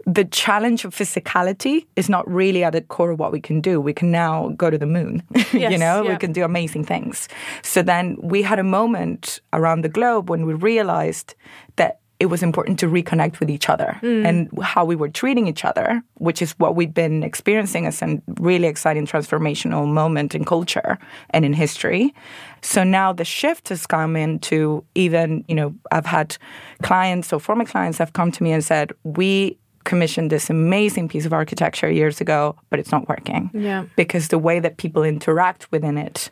the 0.06 0.26
challenge 0.26 0.86
of 0.86 0.94
physicality 0.94 1.86
is 1.96 2.10
not 2.10 2.30
really 2.30 2.64
at 2.64 2.74
the 2.74 2.82
core 2.82 3.12
of 3.12 3.20
what 3.20 3.32
we 3.32 3.40
can 3.40 3.62
do. 3.62 3.80
We 3.80 3.94
can 3.94 4.12
now 4.12 4.50
go 4.50 4.70
to 4.70 4.78
the 4.78 4.86
moon, 4.86 5.24
yes, 5.54 5.72
you 5.72 5.78
know, 5.78 6.04
yeah. 6.04 6.12
we 6.12 6.18
can 6.18 6.34
do 6.34 6.44
amazing 6.44 6.86
things. 6.86 7.30
So 7.62 7.82
then 7.82 8.18
we 8.22 8.42
had 8.42 8.60
a 8.60 8.64
moment 8.64 9.40
around 9.54 9.82
the 9.82 9.90
globe 9.90 10.30
when 10.30 10.46
we 10.46 10.54
realized 10.54 11.36
that 11.78 12.00
it 12.20 12.28
was 12.28 12.42
important 12.42 12.80
to 12.80 12.88
reconnect 12.88 13.42
with 13.42 13.50
each 13.50 13.68
other 13.68 14.00
mm. 14.02 14.26
and 14.26 14.50
how 14.64 14.86
we 14.86 14.96
were 14.96 15.10
treating 15.10 15.48
each 15.48 15.66
other, 15.66 16.02
which 16.16 16.42
is 16.42 16.54
what 16.54 16.74
we've 16.74 16.94
been 16.94 17.22
experiencing 17.22 17.86
as 17.86 18.02
a 18.02 18.22
really 18.40 18.68
exciting 18.68 19.06
transformational 19.06 19.86
moment 19.88 20.34
in 20.34 20.46
culture 20.46 20.98
and 21.32 21.44
in 21.44 21.52
history. 21.52 22.14
So 22.62 22.86
now 22.86 23.12
the 23.12 23.26
shift 23.26 23.68
has 23.70 23.86
come 23.86 24.16
into 24.16 24.86
even, 24.96 25.44
you 25.50 25.56
know, 25.56 25.76
I've 25.92 26.06
had 26.06 26.38
clients 26.82 27.34
or 27.34 27.42
former 27.42 27.66
clients 27.66 27.98
have 27.98 28.14
come 28.14 28.32
to 28.32 28.44
me 28.44 28.54
and 28.54 28.64
said, 28.64 28.94
we 29.04 29.58
commissioned 29.84 30.32
this 30.32 30.50
amazing 30.50 31.08
piece 31.08 31.26
of 31.26 31.34
architecture 31.34 31.90
years 31.92 32.22
ago, 32.22 32.56
but 32.70 32.80
it's 32.80 32.92
not 32.92 33.08
working. 33.08 33.50
Yeah. 33.54 33.86
Because 33.96 34.30
the 34.30 34.40
way 34.40 34.60
that 34.60 34.78
people 34.78 35.04
interact 35.04 35.72
within 35.72 35.98
it 35.98 36.30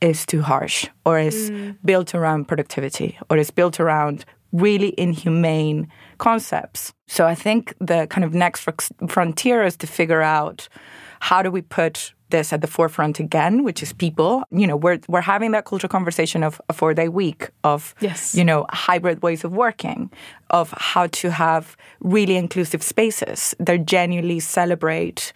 is 0.00 0.26
too 0.26 0.42
harsh 0.42 0.86
or 1.06 1.18
is 1.18 1.50
mm. 1.50 1.76
built 1.84 2.14
around 2.14 2.46
productivity 2.46 3.18
or 3.30 3.36
is 3.36 3.50
built 3.50 3.78
around 3.80 4.24
really 4.52 4.94
inhumane 4.98 5.88
concepts. 6.18 6.92
So 7.06 7.26
I 7.26 7.34
think 7.34 7.74
the 7.80 8.06
kind 8.08 8.24
of 8.24 8.34
next 8.34 8.68
frontier 9.08 9.62
is 9.62 9.76
to 9.78 9.86
figure 9.86 10.20
out 10.22 10.68
how 11.20 11.42
do 11.42 11.50
we 11.50 11.62
put 11.62 12.12
this 12.32 12.52
at 12.52 12.60
the 12.60 12.66
forefront 12.66 13.20
again, 13.20 13.62
which 13.62 13.82
is 13.82 13.92
people. 13.92 14.42
You 14.50 14.66
know, 14.66 14.76
we're 14.76 14.98
we're 15.06 15.20
having 15.20 15.52
that 15.52 15.64
cultural 15.64 15.88
conversation 15.88 16.42
of 16.42 16.60
a 16.68 16.72
four 16.72 16.94
day 16.94 17.08
week, 17.08 17.50
of 17.62 17.94
yes. 18.00 18.34
you 18.34 18.44
know, 18.44 18.66
hybrid 18.70 19.22
ways 19.22 19.44
of 19.44 19.52
working, 19.52 20.10
of 20.50 20.74
how 20.76 21.06
to 21.06 21.30
have 21.30 21.76
really 22.00 22.36
inclusive 22.36 22.82
spaces 22.82 23.54
that 23.60 23.86
genuinely 23.86 24.40
celebrate 24.40 25.32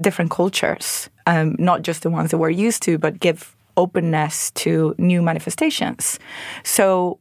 different 0.00 0.30
cultures, 0.30 1.08
um, 1.26 1.54
not 1.58 1.82
just 1.82 2.02
the 2.02 2.10
ones 2.10 2.30
that 2.30 2.38
we're 2.38 2.50
used 2.50 2.82
to, 2.82 2.98
but 2.98 3.20
give 3.20 3.54
openness 3.76 4.50
to 4.52 4.94
new 4.98 5.22
manifestations. 5.22 6.18
So 6.64 7.18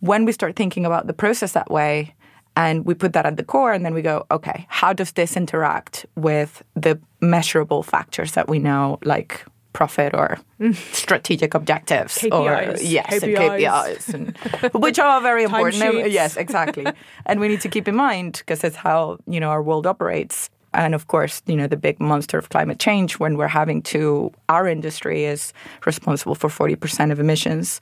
when 0.00 0.24
we 0.24 0.32
start 0.32 0.56
thinking 0.56 0.86
about 0.86 1.06
the 1.06 1.12
process 1.12 1.52
that 1.52 1.70
way, 1.70 2.14
and 2.58 2.84
we 2.84 2.92
put 2.94 3.12
that 3.12 3.24
at 3.24 3.36
the 3.36 3.44
core, 3.44 3.72
and 3.72 3.86
then 3.86 3.94
we 3.94 4.02
go, 4.02 4.26
okay, 4.32 4.66
how 4.68 4.92
does 4.92 5.12
this 5.12 5.36
interact 5.36 6.04
with 6.16 6.64
the 6.74 6.98
measurable 7.20 7.84
factors 7.84 8.32
that 8.32 8.48
we 8.48 8.58
know, 8.58 8.98
like 9.04 9.44
profit 9.72 10.12
or 10.12 10.38
strategic 10.72 11.54
objectives 11.54 12.18
KPIs, 12.18 12.32
or 12.32 12.82
yes 12.82 13.06
KPIs. 13.06 13.22
and 13.22 14.36
KPIs 14.36 14.72
and, 14.72 14.72
which 14.82 14.98
are 14.98 15.20
very 15.20 15.44
important. 15.44 16.10
Yes 16.10 16.36
exactly. 16.36 16.84
And 17.26 17.38
we 17.38 17.46
need 17.46 17.60
to 17.60 17.68
keep 17.68 17.86
in 17.86 17.94
mind 17.94 18.38
because 18.38 18.64
it's 18.64 18.74
how 18.74 19.18
you 19.28 19.38
know 19.38 19.50
our 19.50 19.62
world 19.62 19.86
operates. 19.86 20.50
And 20.74 20.96
of 20.96 21.06
course 21.06 21.42
you 21.46 21.54
know 21.54 21.68
the 21.68 21.76
big 21.76 22.00
monster 22.00 22.38
of 22.38 22.48
climate 22.48 22.80
change 22.80 23.20
when 23.20 23.36
we're 23.36 23.54
having 23.60 23.82
to 23.82 24.32
our 24.48 24.66
industry 24.66 25.26
is 25.26 25.52
responsible 25.86 26.34
for 26.34 26.48
40% 26.48 27.12
of 27.12 27.20
emissions. 27.20 27.80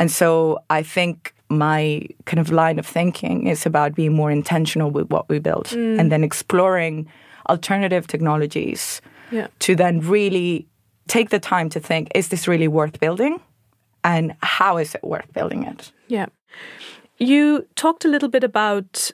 And 0.00 0.10
so 0.10 0.58
i 0.68 0.82
think 0.82 1.35
my 1.48 2.02
kind 2.24 2.40
of 2.40 2.50
line 2.50 2.78
of 2.78 2.86
thinking 2.86 3.46
is 3.46 3.66
about 3.66 3.94
being 3.94 4.14
more 4.14 4.30
intentional 4.30 4.90
with 4.90 5.08
what 5.10 5.28
we 5.28 5.38
build 5.38 5.72
and 5.72 6.10
then 6.10 6.24
exploring 6.24 7.06
alternative 7.48 8.06
technologies 8.06 9.00
Yeah. 9.30 9.46
to 9.60 9.74
then 9.76 10.00
really 10.00 10.66
take 11.08 11.30
the 11.30 11.38
time 11.38 11.68
to 11.70 11.80
think 11.80 12.08
is 12.14 12.28
this 12.28 12.48
really 12.48 12.68
worth 12.68 12.98
building 13.00 13.40
and 14.02 14.34
how 14.42 14.76
is 14.78 14.94
it 14.94 15.02
worth 15.04 15.32
building 15.32 15.64
it 15.64 15.92
Yeah. 16.08 16.26
You 17.18 17.66
talked 17.76 18.04
a 18.04 18.08
little 18.08 18.28
bit 18.28 18.44
about 18.44 19.10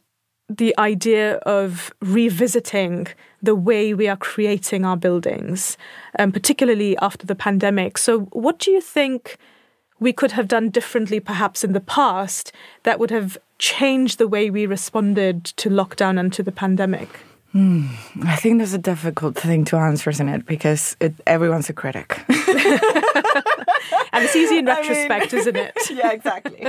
the 0.48 0.74
idea 0.78 1.36
of 1.46 1.92
revisiting 2.00 3.06
the 3.42 3.54
way 3.54 3.94
we 3.94 4.08
are 4.08 4.16
creating 4.16 4.84
our 4.84 4.96
buildings, 4.96 5.76
um, 6.18 6.32
particularly 6.32 6.96
after 6.98 7.26
the 7.26 7.34
pandemic. 7.34 7.98
So, 7.98 8.20
what 8.32 8.58
do 8.58 8.70
you 8.70 8.80
think 8.80 9.36
we 10.02 10.12
could 10.12 10.32
have 10.32 10.48
done 10.48 10.68
differently, 10.70 11.20
perhaps 11.20 11.64
in 11.64 11.72
the 11.72 11.80
past, 11.80 12.52
that 12.82 12.98
would 12.98 13.10
have 13.10 13.38
changed 13.58 14.18
the 14.18 14.28
way 14.28 14.50
we 14.50 14.66
responded 14.66 15.44
to 15.44 15.70
lockdown 15.70 16.18
and 16.18 16.32
to 16.32 16.42
the 16.42 16.52
pandemic? 16.52 17.08
Hmm. 17.52 17.86
I 18.24 18.36
think 18.36 18.58
that's 18.60 18.72
a 18.72 18.78
difficult 18.78 19.36
thing 19.36 19.64
to 19.66 19.76
answer, 19.76 20.08
isn't 20.10 20.28
it? 20.28 20.46
Because 20.46 20.96
it, 21.00 21.12
everyone's 21.26 21.68
a 21.70 21.74
critic. 21.74 22.18
And 24.14 24.24
it's 24.24 24.36
easy 24.36 24.58
in 24.58 24.68
I 24.68 24.74
mean- 24.80 24.88
retrospect, 24.88 25.32
isn't 25.32 25.56
it? 25.56 25.72
yeah, 25.90 26.12
exactly. 26.12 26.66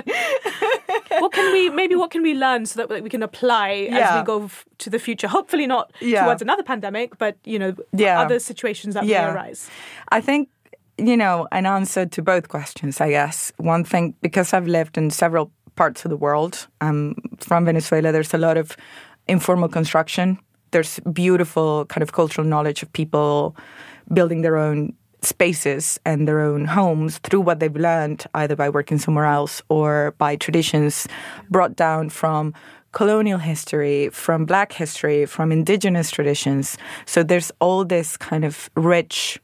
what 1.19 1.31
can 1.33 1.51
we 1.51 1.69
maybe 1.69 1.95
what 1.95 2.09
can 2.09 2.23
we 2.23 2.33
learn 2.33 2.65
so 2.65 2.85
that 2.85 3.03
we 3.03 3.09
can 3.09 3.21
apply 3.21 3.89
as 3.91 4.19
we 4.19 4.25
go 4.25 4.45
f- 4.45 4.65
to 4.79 4.89
the 4.89 4.97
future 4.97 5.27
hopefully 5.27 5.67
not 5.67 5.91
Yeah. 5.99 6.23
towards 6.23 6.41
another 6.41 6.63
pandemic 6.63 7.17
but 7.17 7.35
you 7.43 7.59
know 7.59 7.75
Yeah. 7.91 8.19
other 8.21 8.39
situations 8.39 8.93
that 8.95 9.05
Yeah. 9.05 9.25
may 9.27 9.31
arise 9.33 9.69
I 10.09 10.21
think, 10.21 10.49
you 10.97 11.17
know, 11.17 11.47
an 11.51 11.65
answer 11.65 12.05
to 12.05 12.21
both 12.21 12.49
questions, 12.49 13.01
I 13.01 13.09
guess. 13.09 13.51
One 13.57 13.83
thing, 13.83 14.15
because 14.21 14.53
I've 14.53 14.67
lived 14.67 14.97
in 14.97 15.09
several 15.09 15.51
parts 15.75 16.05
of 16.05 16.09
the 16.09 16.17
world, 16.17 16.67
um, 16.81 17.15
from 17.39 17.65
Venezuela, 17.65 18.11
there's 18.11 18.33
a 18.33 18.37
lot 18.37 18.57
of 18.57 18.77
informal 19.27 19.69
construction. 19.69 20.37
There's 20.71 20.99
beautiful 21.11 21.85
kind 21.85 22.03
of 22.03 22.11
cultural 22.11 22.47
knowledge 22.47 22.83
of 22.83 22.91
people 22.93 23.55
building 24.13 24.41
their 24.41 24.57
own 24.57 24.93
spaces 25.21 25.99
and 26.05 26.27
their 26.27 26.41
own 26.41 26.65
homes 26.65 27.17
through 27.19 27.41
what 27.41 27.59
they've 27.59 27.75
learned 27.75 28.25
either 28.33 28.55
by 28.55 28.69
working 28.69 28.97
somewhere 28.97 29.25
else 29.25 29.61
or 29.69 30.13
by 30.17 30.35
traditions 30.35 31.07
brought 31.49 31.75
down 31.75 32.09
from 32.09 32.53
colonial 32.91 33.39
history, 33.39 34.09
from 34.09 34.45
black 34.45 34.73
history, 34.73 35.25
from 35.25 35.51
indigenous 35.51 36.11
traditions. 36.11 36.77
So 37.05 37.23
there's 37.23 37.51
all 37.59 37.85
this 37.85 38.17
kind 38.17 38.45
of 38.45 38.69
rich 38.75 39.39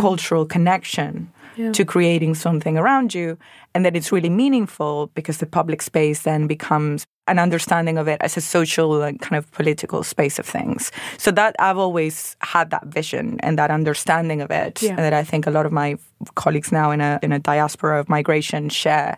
cultural 0.00 0.44
connection 0.46 1.28
Yeah. 1.56 1.72
to 1.72 1.84
creating 1.84 2.34
something 2.34 2.78
around 2.78 3.12
you 3.14 3.36
and 3.74 3.84
that 3.84 3.94
it's 3.96 4.10
really 4.12 4.30
meaningful 4.30 5.10
because 5.14 5.36
the 5.38 5.46
public 5.46 5.82
space 5.82 6.22
then 6.22 6.46
becomes 6.46 7.04
an 7.28 7.38
understanding 7.38 7.98
of 7.98 8.08
it 8.08 8.16
as 8.22 8.36
a 8.36 8.40
social 8.40 9.02
and 9.02 9.20
kind 9.20 9.36
of 9.36 9.50
political 9.52 10.02
space 10.02 10.38
of 10.38 10.46
things. 10.46 10.90
So 11.18 11.30
that 11.32 11.54
I've 11.58 11.78
always 11.78 12.36
had 12.40 12.70
that 12.70 12.84
vision 12.86 13.38
and 13.42 13.58
that 13.58 13.70
understanding 13.70 14.40
of 14.42 14.50
it 14.50 14.82
Yeah. 14.82 14.96
that 14.96 15.12
I 15.12 15.24
think 15.24 15.46
a 15.46 15.50
lot 15.50 15.66
of 15.66 15.72
my 15.72 15.96
colleagues 16.34 16.72
now 16.72 16.90
in 16.90 17.00
a 17.00 17.18
in 17.22 17.32
a 17.32 17.38
diaspora 17.38 18.00
of 18.00 18.08
migration 18.08 18.68
share. 18.70 19.16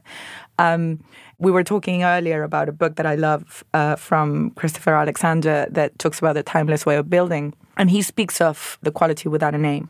Um, 0.58 0.98
we 1.38 1.50
were 1.50 1.64
talking 1.64 2.04
earlier 2.04 2.42
about 2.44 2.68
a 2.68 2.72
book 2.72 2.94
that 2.96 3.06
I 3.06 3.16
love 3.16 3.64
uh, 3.74 3.96
from 3.96 4.50
Christopher 4.56 4.94
Alexander 4.94 5.66
that 5.70 5.98
talks 5.98 6.18
about 6.18 6.34
the 6.34 6.42
timeless 6.42 6.84
way 6.86 6.96
of 6.98 7.08
building, 7.10 7.54
and 7.76 7.90
he 7.90 8.02
speaks 8.02 8.40
of 8.40 8.78
the 8.82 8.90
quality 8.92 9.28
without 9.28 9.54
a 9.54 9.58
name. 9.58 9.88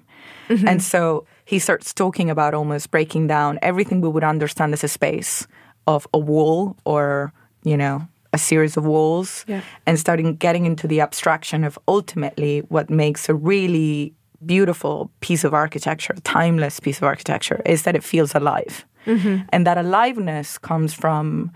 Mm-hmm. 0.49 0.69
And 0.69 0.83
so 0.83 1.27
he 1.45 1.59
starts 1.59 1.93
talking 1.95 2.31
about 2.31 2.55
almost 2.55 2.91
breaking 2.91 3.27
down 3.27 3.59
everything 3.63 4.01
we 4.01 4.09
would 4.09 4.25
understand 4.25 4.73
as 4.73 4.85
a 4.85 4.89
space 4.89 5.47
of 5.87 6.07
a 6.13 6.19
wall 6.19 6.77
or, 6.85 7.33
you 7.65 7.77
know, 7.77 8.07
a 8.33 8.39
series 8.39 8.77
of 8.77 8.85
walls 8.85 9.45
Yeah. 9.47 9.61
and 9.87 9.99
starting 9.99 10.35
getting 10.37 10.67
into 10.67 10.89
the 10.89 11.01
abstraction 11.01 11.65
of 11.65 11.79
ultimately 11.87 12.61
what 12.69 12.91
makes 12.91 13.29
a 13.29 13.35
really 13.35 14.13
beautiful 14.45 15.11
piece 15.21 15.45
of 15.45 15.55
architecture, 15.55 16.15
timeless 16.25 16.81
piece 16.81 16.99
of 16.99 17.05
architecture, 17.05 17.63
is 17.65 17.83
that 17.83 17.95
it 17.95 18.03
feels 18.05 18.35
alive. 18.35 18.85
Mm-hmm. 19.07 19.45
And 19.51 19.67
that 19.67 19.79
aliveness 19.79 20.59
comes 20.59 20.93
from 20.95 21.53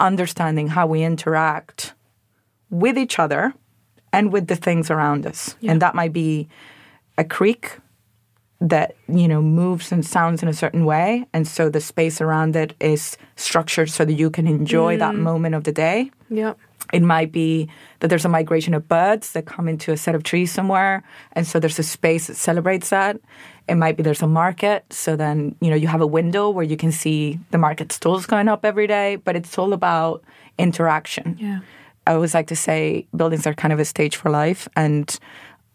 understanding 0.00 0.68
how 0.68 0.86
we 0.86 1.02
interact 1.02 1.94
with 2.70 2.98
each 2.98 3.18
other 3.18 3.54
and 4.12 4.32
with 4.32 4.46
the 4.48 4.56
things 4.56 4.90
around 4.90 5.26
us. 5.26 5.56
And 5.66 5.80
that 5.80 5.94
might 5.94 6.12
be 6.12 6.48
a 7.16 7.24
creek 7.24 7.78
that 8.60 8.96
you 9.08 9.28
know 9.28 9.42
moves 9.42 9.92
and 9.92 10.04
sounds 10.04 10.42
in 10.42 10.48
a 10.48 10.54
certain 10.54 10.84
way. 10.84 11.26
And 11.32 11.46
so 11.46 11.68
the 11.68 11.80
space 11.80 12.20
around 12.20 12.56
it 12.56 12.74
is 12.80 13.16
structured 13.36 13.90
so 13.90 14.04
that 14.04 14.14
you 14.14 14.30
can 14.30 14.46
enjoy 14.46 14.96
that 14.96 15.14
mm. 15.14 15.20
moment 15.20 15.54
of 15.54 15.64
the 15.64 15.72
day. 15.72 16.10
Yeah 16.30 16.54
it 16.92 17.02
might 17.02 17.32
be 17.32 17.68
that 18.00 18.08
there's 18.08 18.24
a 18.24 18.28
migration 18.28 18.74
of 18.74 18.88
birds 18.88 19.32
that 19.32 19.46
come 19.46 19.68
into 19.68 19.92
a 19.92 19.96
set 19.96 20.14
of 20.14 20.22
trees 20.22 20.52
somewhere 20.52 21.02
and 21.32 21.46
so 21.46 21.58
there's 21.58 21.78
a 21.78 21.82
space 21.82 22.28
that 22.28 22.36
celebrates 22.36 22.90
that. 22.90 23.18
It 23.68 23.74
might 23.74 23.96
be 23.96 24.02
there's 24.02 24.22
a 24.22 24.28
market 24.28 24.84
so 24.90 25.16
then 25.16 25.56
you 25.60 25.70
know 25.70 25.76
you 25.76 25.88
have 25.88 26.00
a 26.00 26.06
window 26.06 26.50
where 26.50 26.64
you 26.64 26.76
can 26.76 26.92
see 26.92 27.38
the 27.50 27.58
market 27.58 27.92
stalls 27.92 28.26
going 28.26 28.48
up 28.48 28.64
every 28.64 28.86
day 28.86 29.16
but 29.16 29.36
it's 29.36 29.58
all 29.58 29.72
about 29.72 30.22
interaction. 30.58 31.36
Yeah. 31.40 31.60
I 32.06 32.14
always 32.14 32.34
like 32.34 32.46
to 32.48 32.56
say 32.56 33.06
buildings 33.16 33.46
are 33.46 33.54
kind 33.54 33.72
of 33.72 33.80
a 33.80 33.84
stage 33.84 34.14
for 34.14 34.30
life, 34.30 34.68
and 34.76 35.18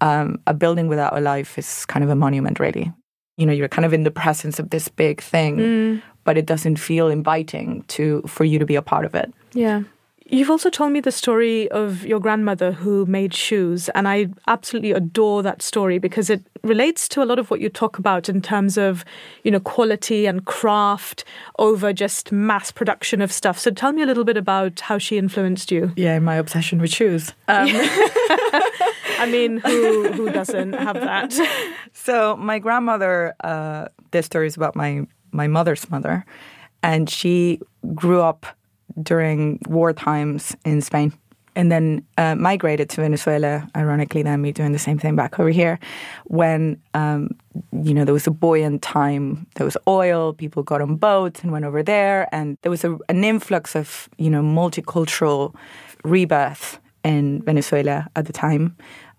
um, 0.01 0.39
a 0.47 0.53
building 0.53 0.87
without 0.87 1.17
a 1.17 1.21
life 1.21 1.57
is 1.57 1.85
kind 1.85 2.03
of 2.03 2.09
a 2.09 2.15
monument, 2.15 2.59
really. 2.59 2.91
You 3.37 3.45
know, 3.45 3.53
you're 3.53 3.69
kind 3.69 3.85
of 3.85 3.93
in 3.93 4.03
the 4.03 4.11
presence 4.11 4.59
of 4.59 4.69
this 4.69 4.87
big 4.89 5.21
thing, 5.21 6.01
but 6.25 6.37
it 6.37 6.45
doesn't 6.45 6.77
feel 6.77 7.07
inviting 7.07 7.83
to 7.87 8.21
for 8.27 8.43
you 8.43 8.59
to 8.59 8.65
be 8.65 8.75
a 8.75 8.81
part 8.81 9.05
of 9.05 9.15
it. 9.15 9.33
yeah 9.53 9.83
You've 10.31 10.49
also 10.49 10.69
told 10.69 10.93
me 10.93 11.01
the 11.01 11.11
story 11.11 11.69
of 11.71 12.05
your 12.05 12.21
grandmother 12.21 12.71
who 12.71 13.05
made 13.05 13.33
shoes, 13.33 13.89
and 13.89 14.07
I 14.07 14.27
absolutely 14.47 14.93
adore 14.93 15.43
that 15.43 15.61
story 15.61 15.99
because 15.99 16.29
it 16.29 16.41
relates 16.63 17.09
to 17.09 17.21
a 17.21 17.25
lot 17.25 17.37
of 17.37 17.51
what 17.51 17.59
you 17.59 17.67
talk 17.67 17.99
about 17.99 18.29
in 18.29 18.41
terms 18.41 18.77
of, 18.77 19.03
you 19.43 19.51
know, 19.51 19.59
quality 19.59 20.25
and 20.27 20.45
craft 20.45 21.25
over 21.59 21.91
just 21.91 22.31
mass 22.31 22.71
production 22.71 23.21
of 23.21 23.29
stuff. 23.29 23.59
So 23.59 23.71
tell 23.71 23.91
me 23.91 24.03
a 24.03 24.05
little 24.05 24.23
bit 24.23 24.37
about 24.37 24.79
how 24.79 24.97
she 24.97 25.17
influenced 25.17 25.69
you. 25.69 25.91
Yeah, 25.97 26.17
my 26.19 26.35
obsession 26.35 26.79
with 26.79 26.91
shoes. 26.91 27.33
Um, 27.49 27.67
I 29.19 29.27
mean, 29.29 29.57
who 29.57 30.13
who 30.13 30.31
doesn't 30.31 30.73
have 30.73 30.95
that? 30.95 31.37
So 31.93 32.37
my 32.37 32.57
grandmother, 32.57 33.35
uh, 33.43 33.87
this 34.11 34.25
story 34.25 34.47
is 34.47 34.55
about 34.55 34.77
my 34.77 35.05
my 35.31 35.47
mother's 35.47 35.89
mother, 35.91 36.25
and 36.81 37.09
she 37.09 37.59
grew 37.93 38.21
up 38.21 38.45
during 39.01 39.59
war 39.67 39.93
times 39.93 40.55
in 40.65 40.81
Spain, 40.81 41.13
and 41.55 41.71
then 41.71 42.05
uh, 42.17 42.35
migrated 42.35 42.89
to 42.91 43.01
Venezuela. 43.01 43.67
Ironically, 43.75 44.23
then 44.23 44.41
me 44.41 44.51
doing 44.51 44.71
the 44.71 44.79
same 44.79 44.97
thing 44.97 45.15
back 45.15 45.39
over 45.39 45.49
here, 45.49 45.79
when 46.25 46.81
um, 46.93 47.29
you 47.71 47.93
know 47.93 48.05
there 48.05 48.13
was 48.13 48.27
a 48.27 48.31
buoyant 48.31 48.81
time. 48.81 49.47
There 49.55 49.65
was 49.65 49.77
oil. 49.87 50.33
People 50.33 50.63
got 50.63 50.81
on 50.81 50.95
boats 50.95 51.43
and 51.43 51.51
went 51.51 51.65
over 51.65 51.83
there, 51.83 52.27
and 52.33 52.57
there 52.61 52.71
was 52.71 52.83
a, 52.83 52.97
an 53.09 53.23
influx 53.23 53.75
of 53.75 54.09
you 54.17 54.29
know 54.29 54.41
multicultural 54.41 55.55
rebirth 56.03 56.79
in 57.03 57.41
Venezuela 57.41 58.07
at 58.15 58.25
the 58.25 58.33
time 58.33 58.75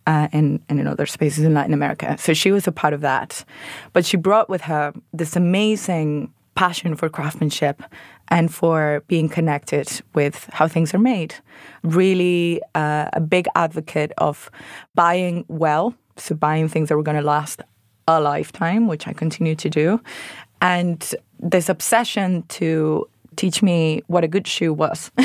uh, 0.07 0.29
and, 0.33 0.63
and 0.69 0.81
in 0.81 0.87
other 0.87 1.07
spaces 1.07 1.45
in 1.45 1.55
Latin 1.55 1.75
America. 1.75 2.17
So 2.19 2.35
she 2.35 2.51
was 2.51 2.67
a 2.67 2.73
part 2.73 2.95
of 2.95 3.01
that. 3.03 3.45
But 3.93 4.05
she 4.05 4.17
brought 4.17 4.49
with 4.49 4.63
her 4.63 4.93
this 5.13 5.37
amazing 5.37 6.33
passion 6.55 6.97
for 6.97 7.09
craftsmanship 7.09 7.83
and 8.29 8.53
for 8.53 9.03
being 9.09 9.29
connected 9.29 10.01
with 10.15 10.49
how 10.53 10.69
things 10.69 10.95
are 10.95 10.99
made. 10.99 11.35
Really 11.83 12.63
uh, 12.75 13.09
a 13.13 13.21
big 13.21 13.47
advocate 13.55 14.13
of 14.19 14.51
buying 14.95 15.45
well, 15.49 15.95
so 16.17 16.35
buying 16.35 16.69
things 16.69 16.89
that 16.89 16.97
were 16.97 17.03
going 17.03 17.17
to 17.17 17.23
last 17.23 17.63
a 18.09 18.21
lifetime, 18.21 18.87
which 18.89 19.07
I 19.07 19.13
continue 19.13 19.55
to 19.57 19.71
do. 19.71 20.01
And 20.61 21.15
this 21.39 21.69
obsession 21.69 22.45
to 22.49 23.09
teach 23.37 23.63
me 23.63 24.03
what 24.07 24.25
a 24.25 24.29
good 24.29 24.47
shoe 24.47 24.73
was. 24.73 25.11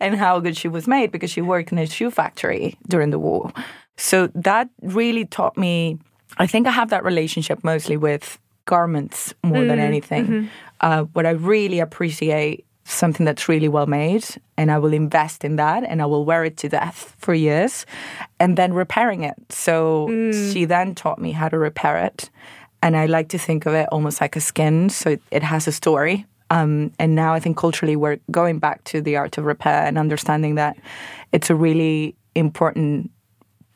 and 0.00 0.16
how 0.16 0.36
a 0.36 0.40
good 0.40 0.56
shoe 0.56 0.70
was 0.70 0.88
made 0.88 1.12
because 1.12 1.30
she 1.30 1.42
worked 1.42 1.72
in 1.72 1.78
a 1.78 1.86
shoe 1.86 2.10
factory 2.10 2.76
during 2.88 3.10
the 3.10 3.18
war. 3.18 3.52
So 3.96 4.28
that 4.28 4.68
really 4.82 5.26
taught 5.26 5.56
me. 5.56 5.98
I 6.38 6.46
think 6.46 6.66
I 6.66 6.70
have 6.70 6.90
that 6.90 7.04
relationship 7.04 7.62
mostly 7.62 7.96
with 7.96 8.38
garments 8.64 9.34
more 9.44 9.62
mm, 9.62 9.68
than 9.68 9.78
anything. 9.78 10.26
Mm-hmm. 10.26 10.46
Uh, 10.80 11.02
what 11.12 11.26
I 11.26 11.30
really 11.30 11.80
appreciate 11.80 12.64
something 12.84 13.24
that's 13.24 13.48
really 13.48 13.68
well 13.68 13.86
made 13.86 14.24
and 14.56 14.70
I 14.70 14.78
will 14.78 14.92
invest 14.92 15.44
in 15.44 15.56
that 15.56 15.84
and 15.84 16.02
I 16.02 16.06
will 16.06 16.24
wear 16.24 16.44
it 16.44 16.56
to 16.58 16.68
death 16.68 17.14
for 17.18 17.34
years 17.34 17.86
and 18.38 18.56
then 18.56 18.72
repairing 18.74 19.22
it. 19.22 19.36
So 19.50 20.08
mm. 20.10 20.52
she 20.52 20.64
then 20.64 20.94
taught 20.94 21.18
me 21.18 21.32
how 21.32 21.48
to 21.48 21.58
repair 21.58 21.98
it. 21.98 22.30
And 22.82 22.96
I 22.96 23.06
like 23.06 23.28
to 23.28 23.38
think 23.38 23.66
of 23.66 23.74
it 23.74 23.88
almost 23.92 24.20
like 24.20 24.36
a 24.36 24.40
skin. 24.40 24.88
So 24.88 25.10
it, 25.10 25.22
it 25.30 25.42
has 25.42 25.68
a 25.68 25.72
story. 25.72 26.26
Um, 26.50 26.92
and 26.98 27.14
now 27.14 27.32
I 27.32 27.40
think 27.40 27.56
culturally 27.56 27.94
we're 27.94 28.18
going 28.30 28.58
back 28.58 28.82
to 28.84 29.00
the 29.00 29.16
art 29.16 29.38
of 29.38 29.44
repair 29.44 29.86
and 29.86 29.96
understanding 29.96 30.56
that 30.56 30.76
it's 31.30 31.48
a 31.48 31.54
really 31.54 32.16
important 32.34 33.10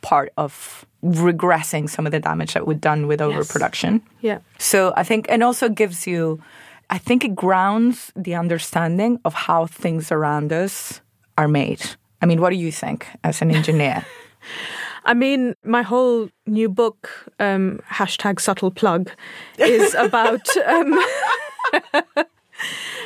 part 0.01 0.33
of 0.37 0.85
regressing 1.05 1.89
some 1.89 2.07
of 2.07 2.13
the 2.13 2.21
damage 2.21 2.55
that 2.55 2.67
we've 2.67 2.81
done 2.81 3.07
with 3.07 3.21
overproduction. 3.21 4.03
Yes. 4.21 4.41
Yeah. 4.41 4.59
So 4.59 4.93
I 4.97 5.05
think, 5.05 5.27
and 5.29 5.43
also 5.43 5.69
gives 5.69 6.07
you, 6.07 6.43
I 6.91 6.99
think 6.99 7.25
it 7.25 7.35
grounds 7.35 8.12
the 8.14 8.35
understanding 8.35 9.21
of 9.25 9.35
how 9.35 9.67
things 9.67 10.12
around 10.12 10.53
us 10.53 11.00
are 11.37 11.49
made. 11.49 11.83
I 12.23 12.26
mean, 12.26 12.41
what 12.41 12.50
do 12.50 12.57
you 12.57 12.73
think 12.73 13.07
as 13.23 13.43
an 13.43 13.50
engineer? 13.50 14.05
I 15.05 15.14
mean, 15.14 15.55
my 15.64 15.83
whole 15.83 16.31
new 16.47 16.69
book, 16.69 17.31
um, 17.38 17.81
hashtag 17.91 18.41
subtle 18.41 18.71
plug, 18.71 19.11
is 19.59 19.95
about. 19.99 20.57
Um, 20.67 20.95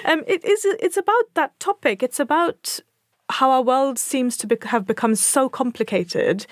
um, 0.04 0.22
it 0.26 0.44
is. 0.44 0.64
It's 0.80 0.96
about 0.96 1.34
that 1.34 1.58
topic. 1.58 2.02
It's 2.02 2.20
about 2.20 2.78
how 3.30 3.50
our 3.50 3.62
world 3.62 3.98
seems 3.98 4.36
to 4.38 4.46
be, 4.46 4.56
have 4.66 4.86
become 4.86 5.14
so 5.14 5.48
complicated 5.48 6.46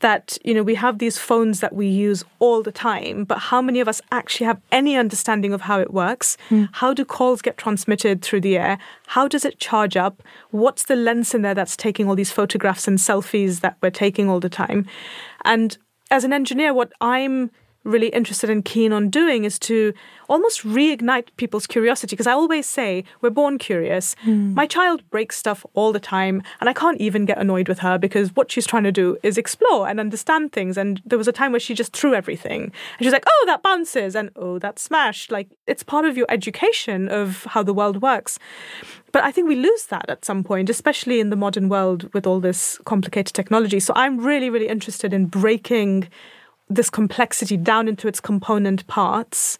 that 0.00 0.36
you 0.44 0.52
know 0.54 0.62
we 0.62 0.74
have 0.74 0.98
these 0.98 1.18
phones 1.18 1.60
that 1.60 1.74
we 1.74 1.86
use 1.86 2.24
all 2.38 2.62
the 2.62 2.72
time 2.72 3.24
but 3.24 3.38
how 3.38 3.62
many 3.62 3.80
of 3.80 3.88
us 3.88 4.02
actually 4.10 4.46
have 4.46 4.60
any 4.70 4.96
understanding 4.96 5.52
of 5.52 5.62
how 5.62 5.80
it 5.80 5.92
works? 5.92 6.36
Mm. 6.50 6.68
how 6.72 6.92
do 6.92 7.04
calls 7.04 7.42
get 7.42 7.56
transmitted 7.56 8.22
through 8.22 8.40
the 8.40 8.56
air? 8.56 8.78
How 9.08 9.28
does 9.28 9.44
it 9.44 9.58
charge 9.58 9.96
up? 9.96 10.22
What's 10.50 10.84
the 10.84 10.96
lens 10.96 11.34
in 11.34 11.42
there 11.42 11.54
that's 11.54 11.76
taking 11.76 12.08
all 12.08 12.16
these 12.16 12.32
photographs 12.32 12.88
and 12.88 12.98
selfies 12.98 13.60
that 13.60 13.76
we're 13.82 13.90
taking 13.90 14.28
all 14.28 14.40
the 14.40 14.48
time? 14.48 14.86
And 15.44 15.78
as 16.10 16.24
an 16.24 16.32
engineer 16.32 16.72
what 16.72 16.92
i'm 17.00 17.50
really 17.84 18.08
interested 18.08 18.50
and 18.50 18.64
keen 18.64 18.92
on 18.92 19.10
doing 19.10 19.44
is 19.44 19.58
to 19.60 19.92
almost 20.28 20.62
reignite 20.62 21.28
people's 21.36 21.66
curiosity. 21.66 22.16
Because 22.16 22.26
I 22.26 22.32
always 22.32 22.66
say, 22.66 23.04
we're 23.20 23.30
born 23.30 23.58
curious. 23.58 24.16
Mm. 24.24 24.54
My 24.54 24.66
child 24.66 25.08
breaks 25.10 25.36
stuff 25.36 25.64
all 25.74 25.92
the 25.92 26.00
time, 26.00 26.42
and 26.60 26.68
I 26.68 26.72
can't 26.72 27.00
even 27.00 27.26
get 27.26 27.38
annoyed 27.38 27.68
with 27.68 27.80
her 27.80 27.98
because 27.98 28.34
what 28.34 28.50
she's 28.50 28.66
trying 28.66 28.84
to 28.84 28.92
do 28.92 29.18
is 29.22 29.36
explore 29.36 29.86
and 29.86 30.00
understand 30.00 30.52
things. 30.52 30.76
And 30.76 31.02
there 31.04 31.18
was 31.18 31.28
a 31.28 31.32
time 31.32 31.52
where 31.52 31.60
she 31.60 31.74
just 31.74 31.92
threw 31.92 32.14
everything. 32.14 32.62
And 32.62 33.02
she's 33.02 33.12
like, 33.12 33.26
oh, 33.26 33.44
that 33.46 33.62
bounces, 33.62 34.16
and 34.16 34.30
oh, 34.36 34.58
that 34.58 34.78
smashed. 34.78 35.30
Like, 35.30 35.48
it's 35.66 35.82
part 35.82 36.04
of 36.04 36.16
your 36.16 36.26
education 36.30 37.08
of 37.08 37.44
how 37.44 37.62
the 37.62 37.74
world 37.74 38.00
works. 38.00 38.38
But 39.12 39.24
I 39.24 39.30
think 39.30 39.46
we 39.46 39.56
lose 39.56 39.84
that 39.86 40.08
at 40.08 40.24
some 40.24 40.42
point, 40.42 40.70
especially 40.70 41.20
in 41.20 41.30
the 41.30 41.36
modern 41.36 41.68
world 41.68 42.12
with 42.14 42.26
all 42.26 42.40
this 42.40 42.80
complicated 42.84 43.34
technology. 43.34 43.78
So 43.78 43.92
I'm 43.94 44.18
really, 44.18 44.50
really 44.50 44.68
interested 44.68 45.12
in 45.12 45.26
breaking 45.26 46.08
this 46.68 46.90
complexity 46.90 47.56
down 47.56 47.88
into 47.88 48.08
its 48.08 48.20
component 48.20 48.86
parts 48.86 49.58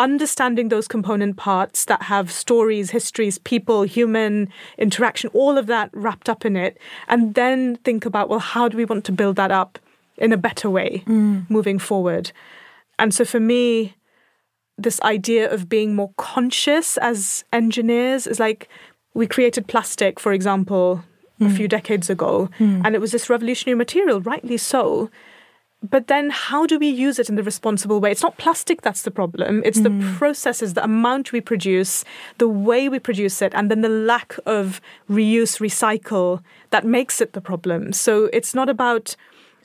understanding 0.00 0.70
those 0.70 0.88
component 0.88 1.36
parts 1.36 1.84
that 1.84 2.02
have 2.04 2.32
stories, 2.32 2.90
histories, 2.90 3.36
people, 3.38 3.82
human 3.82 4.48
interaction, 4.78 5.30
all 5.34 5.58
of 5.58 5.66
that 5.66 5.90
wrapped 5.92 6.28
up 6.28 6.46
in 6.46 6.56
it, 6.56 6.78
and 7.06 7.34
then 7.34 7.76
think 7.84 8.06
about, 8.06 8.30
well, 8.30 8.38
how 8.38 8.66
do 8.66 8.78
we 8.78 8.86
want 8.86 9.04
to 9.04 9.12
build 9.12 9.36
that 9.36 9.50
up 9.50 9.78
in 10.16 10.32
a 10.32 10.38
better 10.38 10.70
way 10.70 11.04
mm. 11.06 11.48
moving 11.50 11.78
forward? 11.78 12.32
And 12.98 13.12
so 13.12 13.26
for 13.26 13.38
me, 13.40 13.94
this 14.78 15.00
idea 15.02 15.50
of 15.52 15.68
being 15.68 15.94
more 15.94 16.12
conscious 16.16 16.96
as 16.96 17.44
engineers 17.52 18.26
is 18.26 18.40
like 18.40 18.70
we 19.12 19.26
created 19.26 19.66
plastic, 19.66 20.18
for 20.18 20.32
example, 20.32 21.04
mm. 21.38 21.46
a 21.46 21.50
few 21.50 21.68
decades 21.68 22.08
ago, 22.08 22.48
mm. 22.58 22.80
and 22.84 22.94
it 22.94 23.00
was 23.00 23.12
this 23.12 23.28
revolutionary 23.28 23.76
material, 23.76 24.22
rightly 24.22 24.56
so 24.56 25.10
but 25.82 26.08
then 26.08 26.28
how 26.30 26.66
do 26.66 26.78
we 26.78 26.88
use 26.88 27.18
it 27.18 27.28
in 27.28 27.36
the 27.36 27.42
responsible 27.42 28.00
way? 28.00 28.10
It's 28.10 28.22
not 28.22 28.36
plastic 28.36 28.82
that's 28.82 29.02
the 29.02 29.10
problem. 29.10 29.62
It's 29.64 29.78
mm. 29.78 29.84
the 29.84 30.16
processes, 30.18 30.74
the 30.74 30.84
amount 30.84 31.32
we 31.32 31.40
produce, 31.40 32.04
the 32.38 32.48
way 32.48 32.88
we 32.88 32.98
produce 32.98 33.40
it, 33.40 33.54
and 33.54 33.70
then 33.70 33.80
the 33.80 33.88
lack 33.88 34.36
of 34.44 34.80
reuse, 35.08 35.58
recycle 35.58 36.42
that 36.68 36.84
makes 36.84 37.20
it 37.20 37.32
the 37.32 37.40
problem. 37.40 37.92
So 37.94 38.28
it's 38.32 38.54
not 38.54 38.68
about 38.68 39.16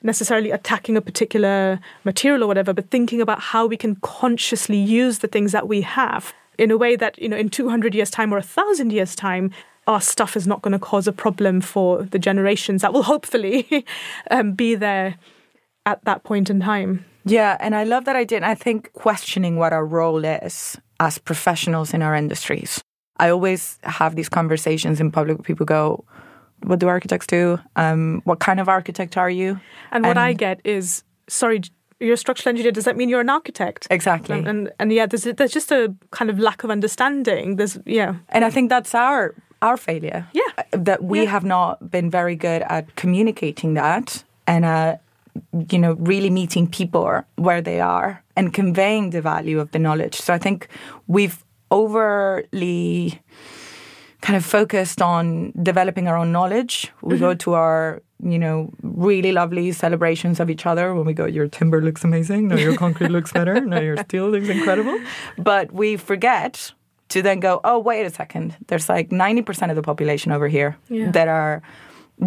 necessarily 0.02 0.50
attacking 0.50 0.96
a 0.96 1.02
particular 1.02 1.80
material 2.04 2.44
or 2.44 2.46
whatever, 2.46 2.72
but 2.72 2.90
thinking 2.90 3.20
about 3.20 3.40
how 3.40 3.66
we 3.66 3.76
can 3.76 3.96
consciously 3.96 4.78
use 4.78 5.18
the 5.18 5.28
things 5.28 5.52
that 5.52 5.68
we 5.68 5.82
have 5.82 6.32
in 6.56 6.70
a 6.70 6.78
way 6.78 6.96
that, 6.96 7.18
you 7.18 7.28
know, 7.28 7.36
in 7.36 7.50
200 7.50 7.94
years' 7.94 8.10
time 8.10 8.32
or 8.32 8.38
a 8.38 8.42
thousand 8.42 8.90
years' 8.90 9.14
time, 9.14 9.50
our 9.86 10.00
stuff 10.00 10.36
is 10.36 10.46
not 10.46 10.62
going 10.62 10.72
to 10.72 10.78
cause 10.78 11.06
a 11.06 11.12
problem 11.12 11.60
for 11.60 12.02
the 12.02 12.18
generations 12.18 12.82
that 12.82 12.92
will 12.92 13.02
hopefully 13.02 13.84
um, 14.30 14.52
be 14.52 14.74
there 14.74 15.16
at 15.86 16.04
that 16.04 16.24
point 16.24 16.50
in 16.50 16.60
time. 16.60 17.04
Yeah, 17.24 17.56
and 17.60 17.74
I 17.74 17.84
love 17.84 18.04
that 18.04 18.16
idea. 18.16 18.36
And 18.38 18.44
I 18.44 18.54
think 18.54 18.92
questioning 18.92 19.56
what 19.56 19.72
our 19.72 19.84
role 19.84 20.24
is 20.24 20.76
as 21.00 21.18
professionals 21.18 21.94
in 21.94 22.02
our 22.02 22.14
industries. 22.14 22.82
I 23.18 23.30
always 23.30 23.78
have 23.82 24.14
these 24.14 24.28
conversations 24.28 25.00
in 25.00 25.10
public 25.10 25.38
where 25.38 25.42
people 25.42 25.66
go, 25.66 26.04
What 26.62 26.78
do 26.78 26.88
architects 26.88 27.26
do? 27.26 27.58
Um, 27.74 28.20
what 28.24 28.40
kind 28.40 28.60
of 28.60 28.68
architect 28.68 29.16
are 29.16 29.30
you? 29.30 29.60
And 29.90 30.04
what 30.04 30.10
and, 30.10 30.18
I 30.18 30.34
get 30.34 30.60
is, 30.64 31.02
Sorry, 31.28 31.62
you're 31.98 32.14
a 32.14 32.16
structural 32.16 32.50
engineer. 32.50 32.72
Does 32.72 32.84
that 32.84 32.96
mean 32.96 33.08
you're 33.08 33.22
an 33.22 33.30
architect? 33.30 33.86
Exactly. 33.90 34.38
And, 34.38 34.48
and, 34.48 34.72
and 34.78 34.92
yeah, 34.92 35.06
there's, 35.06 35.24
there's 35.24 35.52
just 35.52 35.72
a 35.72 35.94
kind 36.10 36.30
of 36.30 36.38
lack 36.38 36.62
of 36.62 36.70
understanding. 36.70 37.56
There's, 37.56 37.78
yeah. 37.86 38.16
And 38.28 38.44
I 38.44 38.50
think 38.50 38.68
that's 38.68 38.94
our 38.94 39.34
our 39.62 39.78
failure. 39.78 40.28
Yeah. 40.34 40.42
That 40.72 41.02
we 41.02 41.22
yeah. 41.22 41.30
have 41.30 41.44
not 41.44 41.90
been 41.90 42.10
very 42.10 42.36
good 42.36 42.62
at 42.62 42.94
communicating 42.96 43.74
that 43.74 44.22
and 44.46 44.64
uh, 44.64 44.96
you 45.70 45.78
know, 45.78 45.94
really 45.94 46.30
meeting 46.30 46.66
people 46.66 47.22
where 47.36 47.60
they 47.60 47.80
are 47.80 48.22
and 48.36 48.52
conveying 48.52 49.10
the 49.10 49.22
value 49.22 49.60
of 49.60 49.70
the 49.72 49.78
knowledge. 49.78 50.16
So 50.16 50.34
I 50.34 50.38
think 50.38 50.68
we've 51.06 51.44
overly 51.70 53.20
kind 54.20 54.36
of 54.36 54.44
focused 54.44 55.00
on 55.02 55.52
developing 55.62 56.08
our 56.08 56.16
own 56.16 56.32
knowledge. 56.32 56.92
We 57.02 57.14
mm-hmm. 57.14 57.20
go 57.20 57.34
to 57.34 57.54
our, 57.54 58.02
you 58.22 58.38
know, 58.38 58.72
really 58.82 59.32
lovely 59.32 59.72
celebrations 59.72 60.40
of 60.40 60.50
each 60.50 60.66
other 60.66 60.94
when 60.94 61.06
we 61.06 61.12
go, 61.12 61.26
your 61.26 61.48
timber 61.48 61.80
looks 61.80 62.02
amazing. 62.02 62.48
No, 62.48 62.56
your 62.56 62.76
concrete 62.76 63.10
looks 63.10 63.32
better. 63.32 63.60
No, 63.60 63.80
your 63.80 63.96
steel 64.04 64.28
looks 64.28 64.48
incredible. 64.48 64.98
But 65.38 65.72
we 65.72 65.96
forget 65.96 66.72
to 67.10 67.22
then 67.22 67.40
go, 67.40 67.60
oh, 67.62 67.78
wait 67.78 68.04
a 68.04 68.10
second. 68.10 68.56
There's 68.66 68.88
like 68.88 69.10
90% 69.10 69.70
of 69.70 69.76
the 69.76 69.82
population 69.82 70.32
over 70.32 70.48
here 70.48 70.76
yeah. 70.88 71.10
that 71.12 71.28
are 71.28 71.62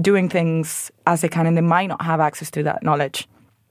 doing 0.01 0.29
things 0.29 0.91
as 1.07 1.21
they 1.21 1.29
can 1.29 1.47
and 1.47 1.57
they 1.57 1.61
might 1.61 1.87
not 1.87 2.01
have 2.01 2.19
access 2.19 2.51
to 2.51 2.63
that 2.63 2.83
knowledge, 2.83 3.27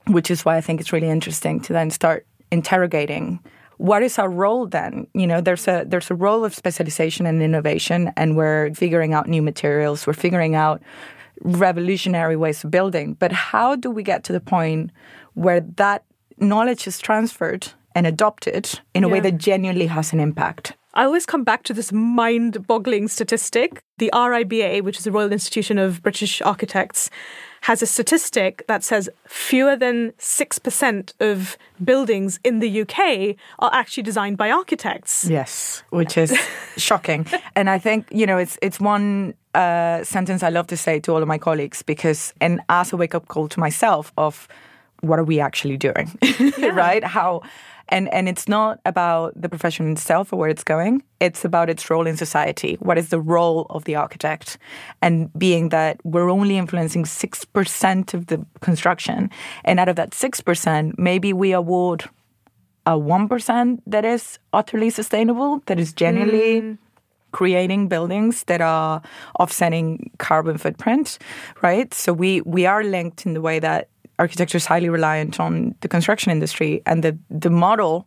which 0.06 0.30
is 0.30 0.44
why 0.44 0.56
I 0.56 0.60
think 0.60 0.80
it's 0.80 0.92
really 0.92 1.10
interesting 1.10 1.60
to 1.60 1.72
then 1.72 1.90
start 1.90 2.26
interrogating 2.50 3.40
what 3.78 4.02
is 4.02 4.18
our 4.18 4.28
role 4.28 4.66
then? 4.66 5.06
You 5.14 5.26
know 5.26 5.40
there's 5.40 5.68
a 5.68 5.84
there's 5.86 6.10
a 6.10 6.14
role 6.14 6.44
of 6.44 6.54
specialization 6.54 7.26
and 7.26 7.40
innovation 7.40 8.12
and 8.16 8.36
we're 8.36 8.74
figuring 8.74 9.14
out 9.14 9.28
new 9.28 9.40
materials 9.40 10.06
we're 10.06 10.14
figuring 10.14 10.54
out 10.54 10.82
revolutionary 11.42 12.36
ways 12.36 12.64
of 12.64 12.70
building. 12.70 13.14
But 13.14 13.32
how 13.32 13.76
do 13.76 13.90
we 13.90 14.02
get 14.02 14.24
to 14.24 14.32
the 14.32 14.40
point 14.40 14.90
where 15.34 15.60
that 15.60 16.04
knowledge 16.38 16.86
is 16.86 16.98
transferred 16.98 17.68
and 17.94 18.06
adopted 18.06 18.80
in 18.94 19.04
a 19.04 19.06
yeah. 19.06 19.12
way 19.12 19.20
that 19.20 19.38
genuinely 19.38 19.86
has 19.86 20.12
an 20.12 20.20
impact 20.20 20.74
I 20.98 21.04
always 21.04 21.26
come 21.26 21.44
back 21.44 21.62
to 21.62 21.72
this 21.72 21.92
mind 21.92 22.66
boggling 22.66 23.06
statistic. 23.06 23.84
The 23.98 24.10
RIBA, 24.12 24.82
which 24.82 24.98
is 24.98 25.04
the 25.04 25.12
Royal 25.12 25.30
Institution 25.30 25.78
of 25.78 26.02
British 26.02 26.42
Architects, 26.42 27.08
has 27.60 27.82
a 27.82 27.86
statistic 27.86 28.64
that 28.66 28.82
says 28.82 29.08
fewer 29.24 29.76
than 29.76 30.10
6% 30.18 31.12
of 31.20 31.56
buildings 31.84 32.40
in 32.42 32.58
the 32.58 32.80
UK 32.80 33.36
are 33.60 33.70
actually 33.72 34.02
designed 34.02 34.38
by 34.38 34.50
architects. 34.50 35.24
Yes, 35.30 35.84
which 35.90 36.18
is 36.18 36.36
shocking. 36.76 37.28
And 37.54 37.70
I 37.70 37.78
think, 37.78 38.08
you 38.10 38.26
know, 38.26 38.38
it's 38.38 38.58
it's 38.60 38.80
one 38.80 39.34
uh, 39.54 40.02
sentence 40.02 40.42
I 40.42 40.48
love 40.48 40.66
to 40.66 40.76
say 40.76 40.98
to 40.98 41.12
all 41.12 41.22
of 41.22 41.28
my 41.28 41.38
colleagues 41.38 41.80
because 41.80 42.34
and 42.40 42.60
as 42.68 42.92
a 42.92 42.96
wake 42.96 43.14
up 43.14 43.28
call 43.28 43.48
to 43.50 43.60
myself 43.60 44.12
of 44.16 44.48
what 45.00 45.18
are 45.18 45.24
we 45.24 45.40
actually 45.40 45.76
doing, 45.76 46.16
right? 46.58 47.04
How 47.04 47.42
and 47.88 48.12
and 48.12 48.28
it's 48.28 48.48
not 48.48 48.80
about 48.84 49.32
the 49.40 49.48
profession 49.48 49.90
itself 49.92 50.32
or 50.32 50.38
where 50.38 50.48
it's 50.48 50.64
going. 50.64 51.02
It's 51.20 51.44
about 51.44 51.70
its 51.70 51.88
role 51.90 52.06
in 52.06 52.16
society. 52.16 52.76
What 52.80 52.98
is 52.98 53.08
the 53.08 53.20
role 53.20 53.66
of 53.70 53.84
the 53.84 53.96
architect? 53.96 54.58
And 55.00 55.32
being 55.38 55.70
that 55.70 56.00
we're 56.04 56.30
only 56.30 56.58
influencing 56.58 57.04
6% 57.04 58.14
of 58.14 58.26
the 58.26 58.44
construction 58.60 59.30
and 59.64 59.80
out 59.80 59.88
of 59.88 59.96
that 59.96 60.10
6% 60.10 60.98
maybe 60.98 61.32
we 61.32 61.52
award 61.52 62.08
a 62.86 62.92
1% 62.92 63.80
that 63.86 64.04
is 64.04 64.38
utterly 64.52 64.90
sustainable 64.90 65.62
that 65.66 65.78
is 65.78 65.92
genuinely 65.92 66.62
mm. 66.62 66.78
creating 67.32 67.88
buildings 67.88 68.44
that 68.44 68.60
are 68.60 69.02
offsetting 69.38 70.10
carbon 70.18 70.56
footprint 70.58 71.18
right? 71.62 71.92
So 71.94 72.12
we 72.12 72.40
we 72.42 72.66
are 72.66 72.84
linked 72.84 73.26
in 73.26 73.34
the 73.34 73.40
way 73.40 73.58
that 73.58 73.88
architecture 74.18 74.56
is 74.56 74.66
highly 74.66 74.88
reliant 74.88 75.40
on 75.40 75.74
the 75.80 75.88
construction 75.88 76.32
industry, 76.32 76.82
and 76.86 77.02
the 77.02 77.18
the 77.30 77.50
model 77.50 78.06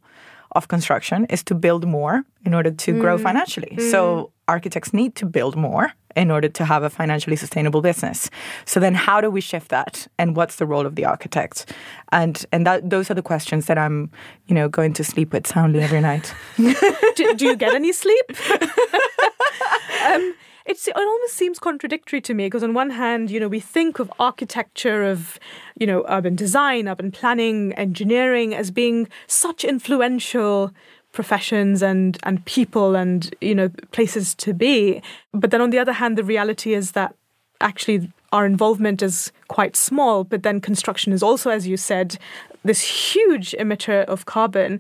of 0.54 0.68
construction 0.68 1.26
is 1.26 1.44
to 1.44 1.56
build 1.56 1.88
more 1.88 2.24
in 2.46 2.54
order 2.54 2.72
to 2.72 2.94
mm. 2.94 3.00
grow 3.00 3.18
financially. 3.18 3.76
Mm. 3.78 3.92
So 3.92 4.32
architects 4.48 4.94
need 4.94 5.16
to 5.16 5.26
build 5.26 5.56
more 5.56 5.94
in 6.16 6.30
order 6.30 6.50
to 6.50 6.66
have 6.66 6.84
a 6.84 6.90
financially 6.90 7.38
sustainable 7.38 7.82
business. 7.82 8.30
So 8.66 8.80
then 8.80 8.94
how 8.94 9.22
do 9.22 9.30
we 9.32 9.40
shift 9.40 9.70
that 9.70 10.08
and 10.18 10.36
what's 10.36 10.58
the 10.58 10.66
role 10.66 10.86
of 10.86 10.96
the 10.96 11.06
architect? 11.06 11.74
And 12.12 12.46
and 12.52 12.66
that 12.66 12.90
those 12.90 13.10
are 13.10 13.14
the 13.14 13.22
questions 13.22 13.66
that 13.68 13.78
I'm, 13.78 14.12
you 14.48 14.56
know, 14.56 14.68
going 14.68 14.94
to 14.94 15.04
sleep 15.04 15.32
with 15.32 15.48
soundly 15.48 15.82
every 15.82 16.02
night. 16.02 16.34
do, 16.58 17.34
do, 17.36 17.46
you 17.46 17.56
get 17.56 17.74
any 17.74 17.94
sleep? 17.94 18.26
um, 20.06 20.34
it's, 20.66 20.88
it 20.88 20.96
almost 20.96 21.34
seems 21.34 21.60
contradictory 21.60 22.22
to 22.22 22.34
me 22.34 22.46
because 22.46 22.64
on 22.64 22.74
one 22.74 22.92
hand, 22.92 23.32
you 23.32 23.40
know, 23.40 23.48
we 23.48 23.60
think 23.60 24.00
of 24.00 24.12
architecture, 24.20 25.04
of 25.04 25.40
you 25.80 25.88
know, 25.88 26.06
urban 26.08 26.36
design, 26.36 26.88
urban 26.88 27.12
planning, 27.12 27.74
engineering 27.74 28.54
as 28.54 28.72
being 28.72 29.08
such 29.28 29.64
influential 29.64 30.72
professions 31.12 31.84
and 31.84 32.18
and 32.24 32.46
people 32.46 32.96
and 32.96 33.36
you 33.42 33.56
know 33.56 33.70
places 33.92 34.34
to 34.36 34.54
be. 34.54 35.02
But 35.34 35.52
then 35.52 35.62
on 35.62 35.72
the 35.72 35.80
other 35.80 35.94
hand, 35.94 36.18
the 36.18 36.24
reality 36.24 36.74
is 36.74 36.92
that 36.92 37.16
actually 37.60 38.12
our 38.32 38.46
involvement 38.46 39.02
is 39.02 39.32
quite 39.48 39.76
small. 39.76 40.24
But 40.24 40.44
then 40.44 40.62
construction 40.62 41.14
is 41.14 41.24
also, 41.24 41.50
as 41.50 41.68
you 41.68 41.78
said, 41.78 42.18
this 42.64 42.82
huge 43.14 43.52
emitter 43.60 44.06
of 44.06 44.26
carbon. 44.26 44.80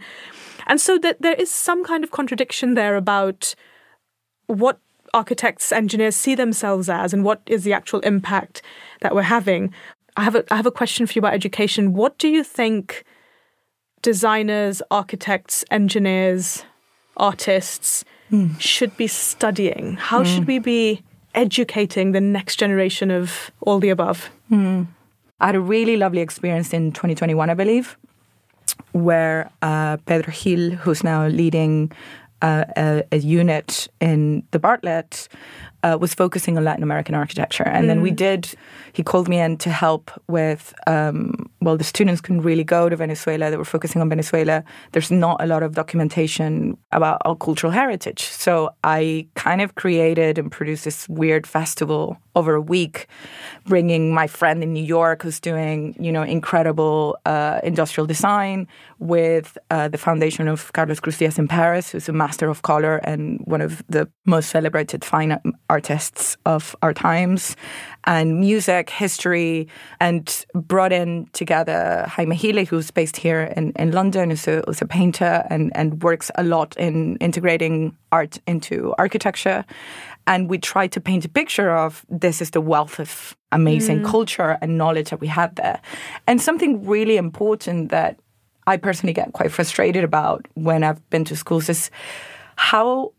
And 0.67 0.79
so 0.79 0.97
that 0.99 1.21
there 1.21 1.33
is 1.33 1.51
some 1.51 1.83
kind 1.83 2.03
of 2.03 2.11
contradiction 2.11 2.75
there 2.75 2.95
about 2.95 3.55
what 4.47 4.79
architects, 5.13 5.71
engineers 5.71 6.15
see 6.15 6.35
themselves 6.35 6.89
as, 6.89 7.13
and 7.13 7.23
what 7.23 7.41
is 7.45 7.63
the 7.63 7.73
actual 7.73 7.99
impact 8.01 8.61
that 9.01 9.13
we're 9.13 9.23
having. 9.23 9.73
I 10.17 10.23
have 10.23 10.35
a, 10.35 10.53
I 10.53 10.55
have 10.55 10.65
a 10.65 10.71
question 10.71 11.05
for 11.05 11.13
you 11.13 11.19
about 11.19 11.33
education. 11.33 11.93
What 11.93 12.17
do 12.17 12.27
you 12.27 12.43
think 12.43 13.03
designers, 14.01 14.81
architects, 14.91 15.63
engineers, 15.71 16.63
artists 17.17 18.03
mm. 18.31 18.59
should 18.59 18.95
be 18.97 19.07
studying? 19.07 19.95
How 19.97 20.23
mm. 20.23 20.25
should 20.25 20.47
we 20.47 20.59
be 20.59 21.01
educating 21.33 22.11
the 22.11 22.21
next 22.21 22.57
generation 22.57 23.11
of 23.11 23.51
all 23.61 23.79
the 23.79 23.89
above? 23.89 24.29
Mm. 24.51 24.87
I 25.39 25.47
had 25.47 25.55
a 25.55 25.59
really 25.59 25.97
lovely 25.97 26.21
experience 26.21 26.73
in 26.73 26.91
2021, 26.91 27.49
I 27.49 27.53
believe, 27.53 27.97
where 28.91 29.49
uh, 29.61 29.97
Pedro 30.05 30.33
Gil, 30.33 30.71
who's 30.71 31.03
now 31.03 31.27
leading 31.27 31.91
a, 32.41 33.03
a, 33.11 33.17
unit 33.17 33.87
in 33.99 34.43
the 34.51 34.59
Bartlett 34.59 35.27
uh, 35.83 35.97
was 35.99 36.13
focusing 36.13 36.57
on 36.57 36.63
Latin 36.63 36.83
American 36.83 37.15
architecture. 37.15 37.67
And 37.67 37.85
mm. 37.85 37.87
then 37.87 38.01
we 38.01 38.11
mm. 38.11 38.15
did, 38.15 38.53
he 38.93 39.03
called 39.03 39.27
me 39.27 39.39
in 39.39 39.57
to 39.57 39.69
help 39.69 40.11
with, 40.27 40.73
um, 40.87 41.49
well, 41.61 41.77
the 41.77 41.83
students 41.83 42.21
couldn't 42.21 42.41
really 42.41 42.63
go 42.63 42.89
to 42.89 42.95
Venezuela. 42.95 43.49
They 43.49 43.57
were 43.57 43.65
focusing 43.65 44.01
on 44.01 44.09
Venezuela. 44.09 44.63
There's 44.91 45.11
not 45.11 45.41
a 45.41 45.47
lot 45.47 45.63
of 45.63 45.73
documentation 45.73 46.77
about 46.91 47.21
our 47.25 47.35
cultural 47.35 47.71
heritage. 47.71 48.23
So 48.23 48.69
I 48.83 49.27
kind 49.35 49.61
of 49.61 49.75
created 49.75 50.37
and 50.37 50.51
produced 50.51 50.85
this 50.85 51.09
weird 51.09 51.47
festival 51.47 52.17
over 52.35 52.55
a 52.55 52.61
week, 52.61 53.07
bringing 53.65 54.13
my 54.13 54.27
friend 54.27 54.63
in 54.63 54.73
New 54.73 54.83
York 54.83 55.23
who's 55.23 55.39
doing, 55.39 55.95
you 55.99 56.11
know, 56.11 56.23
incredible 56.23 57.17
uh, 57.25 57.59
industrial 57.63 58.07
design 58.07 58.67
with 59.01 59.57
uh, 59.71 59.87
the 59.87 59.97
foundation 59.97 60.47
of 60.47 60.71
Carlos 60.73 60.99
Cruz 60.99 61.17
Diez 61.17 61.39
in 61.39 61.47
Paris, 61.47 61.91
who's 61.91 62.07
a 62.07 62.13
master 62.13 62.47
of 62.47 62.61
color 62.61 62.97
and 62.97 63.41
one 63.45 63.59
of 63.59 63.83
the 63.89 64.07
most 64.27 64.51
celebrated 64.51 65.03
fine 65.03 65.41
artists 65.71 66.37
of 66.45 66.75
our 66.83 66.93
times, 66.93 67.55
and 68.03 68.39
music, 68.39 68.91
history, 68.91 69.67
and 69.99 70.45
brought 70.53 70.93
in 70.93 71.27
together 71.33 72.05
Jaime 72.07 72.37
Gili, 72.37 72.63
who's 72.63 72.91
based 72.91 73.17
here 73.17 73.51
in, 73.57 73.71
in 73.71 73.91
London, 73.91 74.29
who's 74.29 74.47
a, 74.47 74.61
who's 74.67 74.83
a 74.83 74.87
painter 74.87 75.47
and, 75.49 75.75
and 75.75 76.03
works 76.03 76.29
a 76.35 76.43
lot 76.43 76.77
in 76.77 77.17
integrating 77.17 77.97
art 78.11 78.39
into 78.45 78.93
architecture. 78.99 79.65
And 80.27 80.47
we 80.47 80.59
tried 80.59 80.91
to 80.91 81.01
paint 81.01 81.25
a 81.25 81.29
picture 81.29 81.75
of 81.75 82.05
this 82.07 82.39
is 82.39 82.51
the 82.51 82.61
wealth 82.61 82.99
of 82.99 83.35
amazing 83.51 84.01
mm. 84.01 84.05
culture 84.05 84.59
and 84.61 84.77
knowledge 84.77 85.09
that 85.09 85.19
we 85.19 85.27
had 85.27 85.55
there. 85.55 85.81
And 86.27 86.39
something 86.39 86.85
really 86.85 87.17
important 87.17 87.89
that 87.89 88.19
I 88.67 88.77
personally 88.77 89.13
get 89.13 89.33
quite 89.33 89.51
frustrated 89.51 90.03
about 90.03 90.47
when 90.53 90.83
I've 90.83 91.07
been 91.09 91.25
to 91.25 91.35
schools 91.35 91.69
is 91.69 91.89
how 92.55 93.13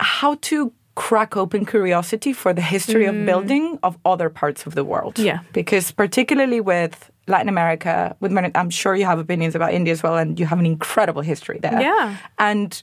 how 0.00 0.34
to 0.42 0.72
crack 0.94 1.36
open 1.36 1.66
curiosity 1.66 2.32
for 2.32 2.52
the 2.52 2.62
history 2.62 3.04
mm. 3.04 3.10
of 3.10 3.26
building 3.26 3.78
of 3.82 3.98
other 4.04 4.30
parts 4.30 4.66
of 4.66 4.74
the 4.74 4.84
world. 4.84 5.18
Yeah. 5.18 5.40
Because 5.52 5.92
particularly 5.92 6.60
with 6.60 7.10
Latin 7.28 7.48
America, 7.48 8.16
with 8.20 8.32
I'm 8.54 8.70
sure 8.70 8.96
you 8.96 9.04
have 9.04 9.18
opinions 9.18 9.54
about 9.54 9.74
India 9.74 9.92
as 9.92 10.02
well, 10.02 10.16
and 10.16 10.40
you 10.40 10.46
have 10.46 10.58
an 10.58 10.66
incredible 10.66 11.22
history 11.22 11.58
there. 11.58 11.80
Yeah. 11.80 12.16
And 12.38 12.80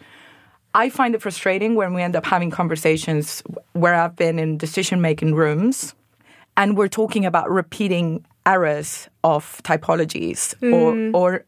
I 0.75 0.89
find 0.89 1.15
it 1.15 1.21
frustrating 1.21 1.75
when 1.75 1.93
we 1.93 2.01
end 2.01 2.15
up 2.15 2.25
having 2.25 2.51
conversations 2.51 3.43
where 3.73 3.95
I've 3.95 4.15
been 4.15 4.39
in 4.39 4.57
decision 4.57 5.01
making 5.01 5.35
rooms 5.35 5.93
and 6.57 6.77
we're 6.77 6.87
talking 6.87 7.25
about 7.25 7.49
repeating 7.49 8.25
errors 8.45 9.09
of 9.23 9.61
typologies 9.63 10.55
mm. 10.59 11.13
or, 11.13 11.19
or 11.19 11.45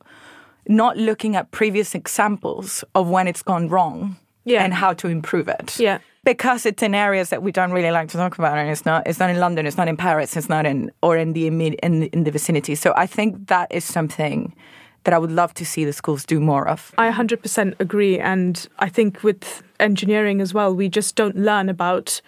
not 0.67 0.97
looking 0.97 1.35
at 1.35 1.51
previous 1.51 1.95
examples 1.95 2.83
of 2.95 3.09
when 3.09 3.27
it's 3.27 3.41
gone 3.41 3.69
wrong 3.69 4.17
yeah. 4.43 4.63
and 4.63 4.73
how 4.73 4.93
to 4.93 5.07
improve 5.07 5.47
it. 5.47 5.79
Yeah. 5.79 5.99
Because 6.23 6.65
it's 6.65 6.81
in 6.81 6.95
areas 6.95 7.29
that 7.29 7.43
we 7.43 7.51
don't 7.51 7.71
really 7.71 7.91
like 7.91 8.09
to 8.09 8.17
talk 8.17 8.39
about, 8.39 8.57
and 8.57 8.67
it's 8.67 8.83
not. 8.83 9.05
It's 9.05 9.19
not 9.19 9.29
in 9.29 9.39
London. 9.39 9.67
It's 9.67 9.77
not 9.77 9.87
in 9.87 9.95
Paris. 9.95 10.35
It's 10.35 10.49
not 10.49 10.65
in 10.65 10.91
or 11.03 11.17
in 11.17 11.33
the 11.33 11.45
in, 11.45 11.61
in 11.61 12.23
the 12.23 12.31
vicinity. 12.31 12.73
So 12.73 12.95
I 12.97 13.05
think 13.05 13.47
that 13.47 13.71
is 13.71 13.83
something 13.83 14.55
that 15.05 15.13
I 15.13 15.19
would 15.19 15.31
love 15.31 15.53
to 15.53 15.65
see 15.65 15.85
the 15.85 15.93
schools 15.93 16.25
do 16.25 16.39
more 16.39 16.67
of. 16.67 16.91
I 16.97 17.11
100% 17.11 17.79
agree. 17.79 18.19
And 18.19 18.67
I 18.79 18.89
think 18.89 19.23
with 19.23 19.63
engineering 19.79 20.41
as 20.41 20.53
well, 20.53 20.75
we 20.75 20.89
just 20.89 21.15
don't 21.15 21.35
learn 21.35 21.69
about 21.69 22.21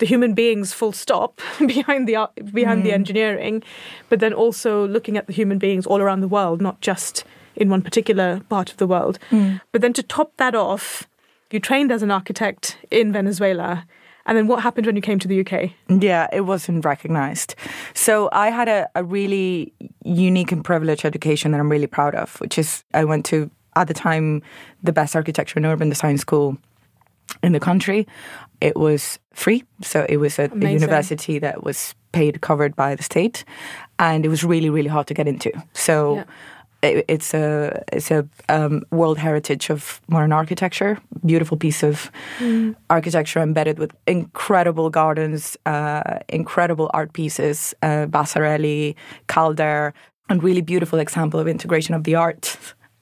the 0.00 0.06
human 0.06 0.34
beings 0.34 0.72
full 0.72 0.92
stop 0.92 1.40
behind 1.66 2.08
the 2.08 2.28
behind 2.52 2.80
mm. 2.80 2.84
the 2.84 2.92
engineering 2.92 3.62
but 4.08 4.18
then 4.18 4.32
also 4.32 4.86
looking 4.88 5.16
at 5.16 5.26
the 5.26 5.32
human 5.32 5.58
beings 5.58 5.86
all 5.86 6.00
around 6.00 6.20
the 6.20 6.28
world 6.28 6.60
not 6.60 6.80
just 6.80 7.24
in 7.54 7.68
one 7.68 7.82
particular 7.82 8.40
part 8.48 8.70
of 8.70 8.76
the 8.78 8.86
world 8.86 9.18
mm. 9.30 9.60
but 9.72 9.80
then 9.80 9.92
to 9.92 10.02
top 10.02 10.36
that 10.36 10.54
off 10.54 11.06
you 11.50 11.60
trained 11.60 11.92
as 11.92 12.02
an 12.02 12.10
architect 12.10 12.78
in 12.90 13.12
Venezuela 13.12 13.84
and 14.26 14.36
then 14.36 14.46
what 14.46 14.62
happened 14.62 14.86
when 14.86 14.96
you 14.96 15.02
came 15.02 15.18
to 15.18 15.26
the 15.26 15.40
UK? 15.40 15.72
Yeah, 15.88 16.28
it 16.32 16.42
wasn't 16.42 16.84
recognized. 16.84 17.54
So 17.94 18.28
I 18.32 18.50
had 18.50 18.68
a, 18.68 18.88
a 18.94 19.02
really 19.02 19.72
unique 20.04 20.52
and 20.52 20.64
privileged 20.64 21.04
education 21.04 21.50
that 21.50 21.58
I'm 21.58 21.70
really 21.70 21.86
proud 21.86 22.14
of, 22.14 22.38
which 22.40 22.58
is 22.58 22.84
I 22.94 23.04
went 23.04 23.24
to, 23.26 23.50
at 23.76 23.88
the 23.88 23.94
time, 23.94 24.42
the 24.82 24.92
best 24.92 25.16
architecture 25.16 25.58
and 25.58 25.66
urban 25.66 25.88
design 25.88 26.18
school 26.18 26.58
in 27.42 27.52
the 27.52 27.60
country. 27.60 28.06
It 28.60 28.76
was 28.76 29.18
free. 29.32 29.64
So 29.82 30.06
it 30.08 30.18
was 30.18 30.38
a, 30.38 30.50
a 30.52 30.70
university 30.70 31.38
that 31.38 31.62
was 31.64 31.94
paid, 32.12 32.40
covered 32.40 32.76
by 32.76 32.94
the 32.94 33.02
state. 33.02 33.44
And 33.98 34.24
it 34.24 34.28
was 34.28 34.44
really, 34.44 34.70
really 34.70 34.88
hard 34.88 35.06
to 35.06 35.14
get 35.14 35.26
into. 35.26 35.50
So 35.72 36.16
yeah 36.16 36.24
it's 36.82 37.34
a 37.34 37.82
it's 37.92 38.10
a 38.10 38.26
um, 38.48 38.82
World 38.90 39.18
Heritage 39.18 39.70
of 39.70 40.00
Modern 40.08 40.32
Architecture. 40.32 40.98
Beautiful 41.24 41.56
piece 41.56 41.82
of 41.82 42.10
mm. 42.38 42.74
architecture 42.88 43.40
embedded 43.40 43.78
with 43.78 43.92
incredible 44.06 44.88
gardens, 44.90 45.56
uh, 45.66 46.20
incredible 46.28 46.90
art 46.94 47.12
pieces, 47.12 47.74
uh, 47.82 48.06
Vasarely, 48.06 48.94
Calder, 49.26 49.92
and 50.28 50.42
really 50.42 50.62
beautiful 50.62 50.98
example 50.98 51.38
of 51.38 51.46
integration 51.46 51.94
of 51.94 52.04
the 52.04 52.14
art 52.14 52.56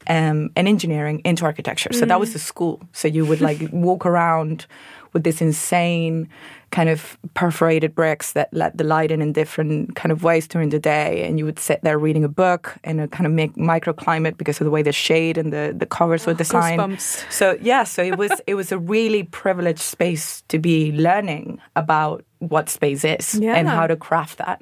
um, 0.09 0.51
and 0.57 0.67
engineering 0.67 1.21
into 1.25 1.45
architecture. 1.45 1.91
So 1.93 2.05
mm. 2.05 2.09
that 2.09 2.21
was 2.21 2.33
the 2.33 2.39
school. 2.39 2.81
So 2.93 3.09
you 3.09 3.25
would 3.27 3.41
like 3.41 3.61
walk 3.73 4.07
around 4.07 4.67
with 5.13 5.25
this 5.25 5.41
insane 5.41 6.29
kind 6.71 6.91
of 6.91 7.17
perforated 7.33 7.95
bricks 7.95 8.33
that 8.33 8.53
let 8.53 8.77
the 8.77 8.85
light 8.85 9.11
in 9.11 9.23
in 9.23 9.33
different 9.33 9.97
kind 9.97 10.13
of 10.13 10.23
ways 10.23 10.47
during 10.47 10.69
the 10.69 10.79
day 10.79 11.25
and 11.27 11.39
you 11.39 11.47
would 11.47 11.59
sit 11.59 11.81
there 11.83 11.99
reading 11.99 12.25
a 12.25 12.29
book 12.29 12.77
in 12.85 13.01
a 13.01 13.09
kind 13.09 13.27
of 13.27 13.33
microclimate 13.57 14.37
because 14.37 14.61
of 14.61 14.67
the 14.67 14.71
way 14.71 14.83
the 14.83 14.93
shade 14.93 15.39
and 15.39 15.51
the, 15.51 15.75
the 15.75 15.87
covers 15.87 16.27
were 16.27 16.33
oh, 16.33 16.37
designed 16.37 16.79
goosebumps. 16.79 17.33
so 17.33 17.57
yeah 17.63 17.85
so 17.85 18.03
it 18.03 18.19
was 18.19 18.31
it 18.47 18.55
was 18.55 18.71
a 18.71 18.79
really 18.79 19.23
privileged 19.23 19.81
space 19.81 20.43
to 20.49 20.59
be 20.59 20.93
learning 20.93 21.59
about 21.75 22.23
what 22.41 22.69
space 22.69 23.03
is 23.03 23.37
yeah. 23.37 23.55
and 23.55 23.67
how 23.67 23.87
to 23.87 23.97
craft 23.97 24.37
that 24.37 24.61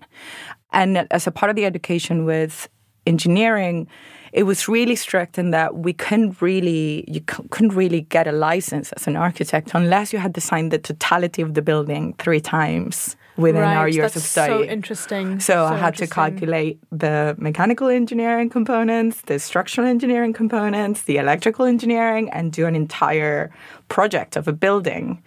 and 0.72 1.08
as 1.10 1.26
a 1.26 1.32
part 1.32 1.50
of 1.50 1.56
the 1.56 1.64
education 1.64 2.24
with 2.24 2.68
engineering, 3.06 3.86
it 4.32 4.44
was 4.44 4.68
really 4.68 4.96
strict 4.96 5.38
in 5.38 5.50
that 5.50 5.76
we 5.76 5.92
couldn't 5.92 6.40
really 6.40 7.04
you 7.08 7.20
couldn't 7.20 7.74
really 7.74 8.02
get 8.02 8.26
a 8.26 8.32
license 8.32 8.92
as 8.92 9.06
an 9.06 9.16
architect 9.16 9.70
unless 9.74 10.12
you 10.12 10.18
had 10.18 10.32
designed 10.32 10.70
the 10.70 10.78
totality 10.78 11.42
of 11.42 11.54
the 11.54 11.62
building 11.62 12.14
three 12.18 12.40
times 12.40 13.16
within 13.36 13.62
right, 13.62 13.76
our 13.76 13.88
years 13.88 14.16
of 14.16 14.22
study. 14.22 14.52
So 14.52 14.64
interesting. 14.64 15.40
So, 15.40 15.52
so 15.52 15.64
I 15.64 15.76
had 15.76 15.96
to 15.96 16.06
calculate 16.06 16.78
the 16.90 17.34
mechanical 17.38 17.88
engineering 17.88 18.48
components, 18.48 19.20
the 19.22 19.38
structural 19.38 19.86
engineering 19.86 20.32
components, 20.32 21.02
the 21.02 21.18
electrical 21.18 21.66
engineering, 21.66 22.30
and 22.30 22.52
do 22.52 22.66
an 22.66 22.74
entire 22.74 23.50
project 23.88 24.36
of 24.36 24.48
a 24.48 24.52
building. 24.52 25.22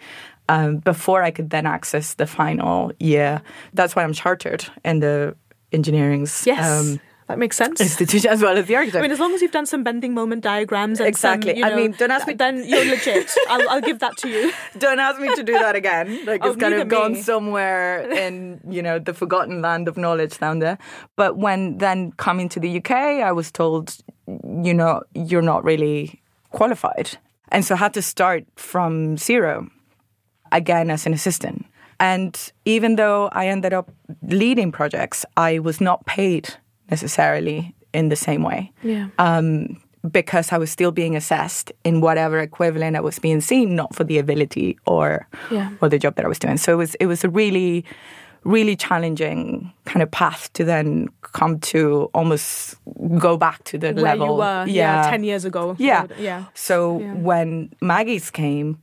Um, 0.48 0.78
before 0.78 1.22
I 1.22 1.30
could 1.30 1.50
then 1.50 1.64
access 1.64 2.14
the 2.14 2.26
final 2.26 2.90
year. 2.98 3.40
That's 3.72 3.94
why 3.94 4.02
I'm 4.02 4.12
chartered 4.12 4.64
in 4.84 4.98
the 4.98 5.36
engineering's 5.72 6.44
yes. 6.44 6.66
Um, 6.66 7.00
that 7.30 7.38
makes 7.38 7.56
sense. 7.56 7.80
Institution 7.80 8.28
as 8.28 8.42
well 8.42 8.58
as 8.58 8.66
the 8.66 8.74
architect. 8.74 8.98
I 8.98 9.02
mean, 9.02 9.12
as 9.12 9.20
long 9.20 9.32
as 9.32 9.40
you've 9.40 9.52
done 9.52 9.66
some 9.66 9.84
bending 9.84 10.14
moment 10.14 10.42
diagrams, 10.42 10.98
and 10.98 11.08
exactly. 11.08 11.52
Some, 11.52 11.58
you 11.58 11.64
know, 11.64 11.72
I 11.72 11.76
mean, 11.76 11.92
don't 11.92 12.10
ask 12.10 12.26
me. 12.26 12.34
Then 12.34 12.64
you're 12.66 12.84
legit. 12.84 13.30
I'll, 13.48 13.68
I'll, 13.70 13.80
give 13.80 14.00
that 14.00 14.16
to 14.18 14.28
you. 14.28 14.52
Don't 14.78 14.98
ask 14.98 15.20
me 15.20 15.32
to 15.36 15.42
do 15.44 15.52
that 15.52 15.76
again. 15.76 16.26
Like 16.26 16.44
oh, 16.44 16.48
it's 16.48 16.60
kind 16.60 16.74
of 16.74 16.88
gone 16.88 17.12
me. 17.12 17.22
somewhere 17.22 18.10
in 18.10 18.60
you 18.68 18.82
know 18.82 18.98
the 18.98 19.14
forgotten 19.14 19.62
land 19.62 19.86
of 19.86 19.96
knowledge 19.96 20.38
down 20.38 20.58
there. 20.58 20.76
But 21.14 21.36
when 21.36 21.78
then 21.78 22.12
coming 22.12 22.48
to 22.48 22.58
the 22.58 22.78
UK, 22.78 22.90
I 22.90 23.30
was 23.30 23.52
told, 23.52 23.96
you 24.26 24.74
know, 24.74 25.02
you're 25.14 25.42
not 25.42 25.62
really 25.62 26.20
qualified, 26.50 27.16
and 27.50 27.64
so 27.64 27.76
I 27.76 27.78
had 27.78 27.94
to 27.94 28.02
start 28.02 28.44
from 28.56 29.16
zero 29.16 29.68
again 30.50 30.90
as 30.90 31.06
an 31.06 31.14
assistant. 31.14 31.64
And 32.00 32.52
even 32.64 32.96
though 32.96 33.28
I 33.30 33.46
ended 33.48 33.74
up 33.74 33.92
leading 34.22 34.72
projects, 34.72 35.26
I 35.36 35.58
was 35.58 35.80
not 35.80 36.06
paid 36.06 36.54
necessarily 36.90 37.74
in 37.92 38.08
the 38.08 38.16
same 38.16 38.42
way. 38.42 38.72
Yeah. 38.82 39.08
Um, 39.18 39.80
because 40.10 40.50
I 40.52 40.58
was 40.58 40.70
still 40.70 40.92
being 40.92 41.14
assessed 41.14 41.72
in 41.84 42.00
whatever 42.00 42.38
equivalent 42.38 42.96
I 42.96 43.00
was 43.00 43.18
being 43.18 43.40
seen, 43.40 43.76
not 43.76 43.94
for 43.94 44.04
the 44.04 44.18
ability 44.18 44.78
or 44.86 45.28
yeah. 45.50 45.70
or 45.82 45.88
the 45.88 45.98
job 45.98 46.14
that 46.16 46.24
I 46.24 46.28
was 46.28 46.38
doing. 46.38 46.56
So 46.56 46.72
it 46.72 46.76
was 46.76 46.94
it 46.96 47.06
was 47.06 47.24
a 47.24 47.28
really 47.28 47.84
really 48.44 48.74
challenging 48.74 49.70
kind 49.84 50.02
of 50.02 50.10
path 50.10 50.50
to 50.54 50.64
then 50.64 51.08
come 51.20 51.60
to 51.60 52.08
almost 52.14 52.76
go 53.18 53.36
back 53.36 53.62
to 53.64 53.76
the 53.76 53.92
Where 53.92 54.02
level 54.02 54.26
you 54.26 54.32
were, 54.32 54.64
yeah. 54.66 55.04
yeah, 55.04 55.10
ten 55.10 55.24
years 55.24 55.44
ago. 55.44 55.76
Yeah, 55.78 56.06
yeah. 56.18 56.46
So 56.54 57.00
yeah. 57.00 57.14
when 57.14 57.70
Maggie's 57.82 58.30
came, 58.30 58.78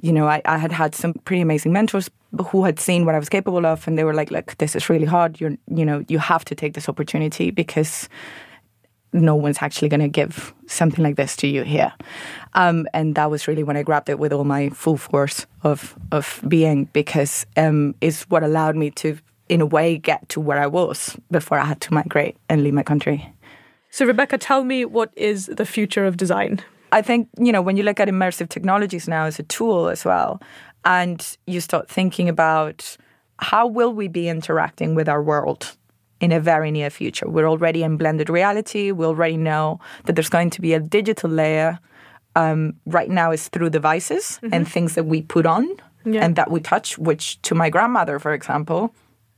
you 0.00 0.12
know, 0.12 0.28
I, 0.28 0.40
I 0.44 0.58
had 0.58 0.70
had 0.70 0.94
some 0.94 1.14
pretty 1.24 1.42
amazing 1.42 1.72
mentors 1.72 2.08
who 2.46 2.64
had 2.64 2.78
seen 2.78 3.04
what 3.04 3.14
I 3.14 3.18
was 3.18 3.28
capable 3.28 3.66
of, 3.66 3.86
and 3.86 3.98
they 3.98 4.04
were 4.04 4.14
like, 4.14 4.30
"Look, 4.30 4.56
this 4.58 4.76
is 4.76 4.88
really 4.88 5.06
hard. 5.06 5.40
You're, 5.40 5.56
you 5.66 5.84
know, 5.84 6.04
you 6.08 6.18
have 6.18 6.44
to 6.46 6.54
take 6.54 6.74
this 6.74 6.88
opportunity 6.88 7.50
because 7.50 8.08
no 9.12 9.34
one's 9.34 9.58
actually 9.60 9.88
going 9.88 10.00
to 10.00 10.08
give 10.08 10.54
something 10.66 11.02
like 11.04 11.16
this 11.16 11.36
to 11.36 11.46
you 11.46 11.62
here." 11.64 11.92
Um, 12.54 12.86
and 12.92 13.14
that 13.14 13.30
was 13.30 13.48
really 13.48 13.64
when 13.64 13.76
I 13.76 13.82
grabbed 13.82 14.08
it 14.08 14.18
with 14.18 14.32
all 14.32 14.44
my 14.44 14.70
full 14.70 14.96
force 14.96 15.46
of 15.62 15.96
of 16.12 16.40
being, 16.46 16.84
because 16.92 17.46
um, 17.56 17.94
it's 18.00 18.22
what 18.30 18.42
allowed 18.42 18.76
me 18.76 18.90
to, 18.92 19.18
in 19.48 19.60
a 19.60 19.66
way, 19.66 19.98
get 19.98 20.28
to 20.28 20.40
where 20.40 20.60
I 20.60 20.66
was 20.66 21.16
before 21.30 21.58
I 21.58 21.64
had 21.64 21.80
to 21.82 21.94
migrate 21.94 22.36
and 22.48 22.62
leave 22.62 22.74
my 22.74 22.84
country. 22.84 23.32
So, 23.90 24.06
Rebeca, 24.06 24.38
tell 24.38 24.62
me 24.62 24.84
what 24.84 25.10
is 25.16 25.46
the 25.46 25.66
future 25.66 26.06
of 26.06 26.16
design? 26.16 26.60
I 26.92 27.02
think, 27.02 27.28
you 27.38 27.52
know, 27.52 27.62
when 27.62 27.76
you 27.76 27.82
look 27.82 28.00
at 28.00 28.08
immersive 28.08 28.48
technologies 28.48 29.08
now 29.08 29.24
as 29.24 29.38
a 29.38 29.42
tool 29.44 29.88
as 29.88 30.04
well, 30.04 30.40
and 30.84 31.36
you 31.46 31.60
start 31.60 31.88
thinking 31.88 32.28
about 32.28 32.96
how 33.38 33.66
will 33.66 33.92
we 33.92 34.08
be 34.08 34.28
interacting 34.28 34.94
with 34.94 35.08
our 35.08 35.22
world 35.22 35.76
in 36.20 36.32
a 36.32 36.40
very 36.40 36.70
near 36.70 36.90
future. 36.90 37.28
We're 37.28 37.48
already 37.48 37.82
in 37.82 37.96
blended 37.96 38.28
reality. 38.28 38.92
We 38.92 39.06
already 39.06 39.38
know 39.38 39.80
that 40.04 40.14
there's 40.14 40.28
going 40.28 40.50
to 40.50 40.60
be 40.60 40.74
a 40.74 40.80
digital 40.80 41.30
layer. 41.30 41.78
Um, 42.36 42.74
right 42.86 43.10
now 43.10 43.32
is 43.32 43.48
through 43.48 43.70
devices 43.70 44.38
mm-hmm. 44.40 44.54
and 44.54 44.68
things 44.68 44.94
that 44.94 45.04
we 45.04 45.22
put 45.22 45.46
on 45.46 45.68
yeah. 46.04 46.24
and 46.24 46.36
that 46.36 46.50
we 46.50 46.60
touch, 46.60 46.96
which 46.96 47.42
to 47.42 47.56
my 47.56 47.70
grandmother, 47.70 48.20
for 48.20 48.32
example, 48.32 48.94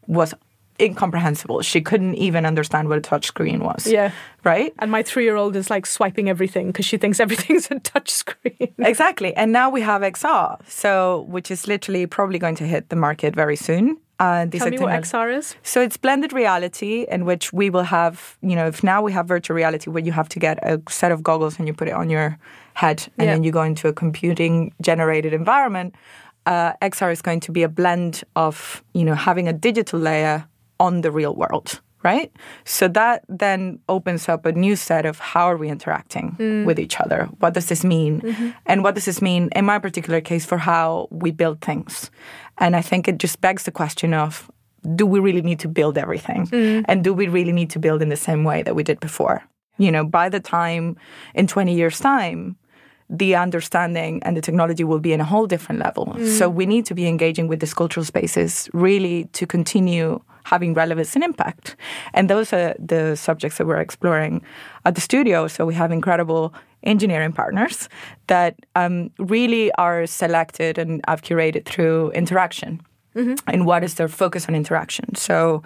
was 0.06 0.34
incomprehensible. 0.80 1.62
She 1.62 1.80
couldn't 1.80 2.14
even 2.14 2.46
understand 2.46 2.88
what 2.88 2.98
a 2.98 3.00
touch 3.00 3.26
screen 3.26 3.60
was. 3.60 3.86
Yeah. 3.86 4.12
Right? 4.44 4.72
And 4.78 4.90
my 4.90 5.02
three 5.02 5.24
year 5.24 5.36
old 5.36 5.56
is 5.56 5.70
like 5.70 5.86
swiping 5.86 6.28
everything 6.28 6.68
because 6.68 6.86
she 6.86 6.96
thinks 6.96 7.20
everything's 7.20 7.70
a 7.70 7.78
touch 7.78 8.10
screen. 8.10 8.74
exactly. 8.78 9.34
And 9.36 9.52
now 9.52 9.70
we 9.70 9.80
have 9.82 10.02
XR, 10.02 10.58
so 10.68 11.26
which 11.28 11.50
is 11.50 11.68
literally 11.68 12.06
probably 12.06 12.38
going 12.38 12.56
to 12.56 12.66
hit 12.66 12.88
the 12.88 12.96
market 12.96 13.34
very 13.34 13.56
soon. 13.56 13.98
Uh, 14.22 14.46
Tell 14.46 14.70
me 14.70 14.78
what 14.78 14.92
XR 15.02 15.36
is. 15.36 15.56
So 15.64 15.80
it's 15.80 15.96
blended 15.96 16.32
reality 16.32 17.06
in 17.10 17.24
which 17.24 17.52
we 17.52 17.70
will 17.70 17.82
have, 17.82 18.38
you 18.40 18.54
know, 18.54 18.68
if 18.68 18.84
now 18.84 19.02
we 19.02 19.10
have 19.10 19.26
virtual 19.26 19.56
reality 19.56 19.90
where 19.90 20.02
you 20.02 20.12
have 20.12 20.28
to 20.28 20.38
get 20.38 20.58
a 20.62 20.80
set 20.88 21.10
of 21.10 21.24
goggles 21.24 21.58
and 21.58 21.66
you 21.66 21.74
put 21.74 21.88
it 21.88 21.94
on 21.94 22.08
your 22.08 22.38
head 22.74 23.08
and 23.18 23.26
yeah. 23.26 23.34
then 23.34 23.42
you 23.42 23.50
go 23.50 23.62
into 23.62 23.88
a 23.88 23.92
computing 23.92 24.72
generated 24.80 25.32
environment. 25.32 25.96
Uh, 26.46 26.72
XR 26.82 27.10
is 27.10 27.20
going 27.20 27.40
to 27.40 27.50
be 27.50 27.64
a 27.64 27.68
blend 27.68 28.22
of, 28.36 28.84
you 28.94 29.04
know, 29.04 29.14
having 29.16 29.48
a 29.48 29.52
digital 29.52 29.98
layer 29.98 30.46
on 30.86 31.00
the 31.00 31.10
real 31.10 31.34
world 31.34 31.80
right? 32.02 32.32
So 32.64 32.88
that 32.88 33.24
then 33.28 33.78
opens 33.88 34.28
up 34.28 34.44
a 34.46 34.52
new 34.52 34.76
set 34.76 35.06
of 35.06 35.18
how 35.18 35.46
are 35.46 35.56
we 35.56 35.68
interacting 35.68 36.36
mm. 36.38 36.64
with 36.64 36.78
each 36.78 37.00
other? 37.00 37.28
What 37.38 37.54
does 37.54 37.66
this 37.66 37.84
mean? 37.84 38.20
Mm-hmm. 38.20 38.50
And 38.66 38.82
what 38.82 38.94
does 38.94 39.04
this 39.04 39.22
mean 39.22 39.50
in 39.54 39.64
my 39.64 39.78
particular 39.78 40.20
case 40.20 40.44
for 40.44 40.58
how 40.58 41.08
we 41.10 41.30
build 41.30 41.60
things? 41.60 42.10
And 42.58 42.74
I 42.74 42.82
think 42.82 43.08
it 43.08 43.18
just 43.18 43.40
begs 43.40 43.64
the 43.64 43.70
question 43.70 44.14
of 44.14 44.50
do 44.96 45.06
we 45.06 45.20
really 45.20 45.42
need 45.42 45.60
to 45.60 45.68
build 45.68 45.96
everything? 45.96 46.46
Mm. 46.48 46.84
And 46.88 47.04
do 47.04 47.14
we 47.14 47.28
really 47.28 47.52
need 47.52 47.70
to 47.70 47.78
build 47.78 48.02
in 48.02 48.08
the 48.08 48.16
same 48.16 48.42
way 48.42 48.62
that 48.62 48.74
we 48.74 48.82
did 48.82 48.98
before? 48.98 49.42
You 49.78 49.92
know, 49.92 50.04
by 50.04 50.28
the 50.28 50.40
time 50.40 50.96
in 51.34 51.46
20 51.46 51.72
years' 51.72 52.00
time, 52.00 52.56
the 53.12 53.36
understanding 53.36 54.22
and 54.22 54.36
the 54.36 54.40
technology 54.40 54.84
will 54.84 54.98
be 54.98 55.12
in 55.12 55.20
a 55.20 55.24
whole 55.24 55.46
different 55.46 55.80
level. 55.80 56.06
Mm. 56.06 56.38
So 56.38 56.48
we 56.48 56.64
need 56.64 56.86
to 56.86 56.94
be 56.94 57.06
engaging 57.06 57.46
with 57.46 57.60
these 57.60 57.74
cultural 57.74 58.04
spaces 58.04 58.70
really 58.72 59.24
to 59.34 59.46
continue 59.46 60.20
having 60.44 60.72
relevance 60.74 61.14
and 61.14 61.22
impact. 61.22 61.76
And 62.14 62.30
those 62.30 62.52
are 62.52 62.74
the 62.78 63.14
subjects 63.14 63.58
that 63.58 63.66
we're 63.66 63.80
exploring 63.80 64.42
at 64.86 64.94
the 64.94 65.00
studio. 65.00 65.46
So 65.46 65.66
we 65.66 65.74
have 65.74 65.92
incredible 65.92 66.54
engineering 66.82 67.32
partners 67.32 67.88
that 68.26 68.56
um, 68.74 69.10
really 69.18 69.70
are 69.72 70.06
selected 70.06 70.78
and 70.78 71.00
I've 71.06 71.22
curated 71.22 71.66
through 71.66 72.10
interaction. 72.12 72.80
Mm-hmm. 73.14 73.34
And 73.46 73.66
what 73.66 73.84
is 73.84 73.94
their 73.96 74.08
focus 74.08 74.48
on 74.48 74.54
interaction? 74.54 75.14
So, 75.14 75.62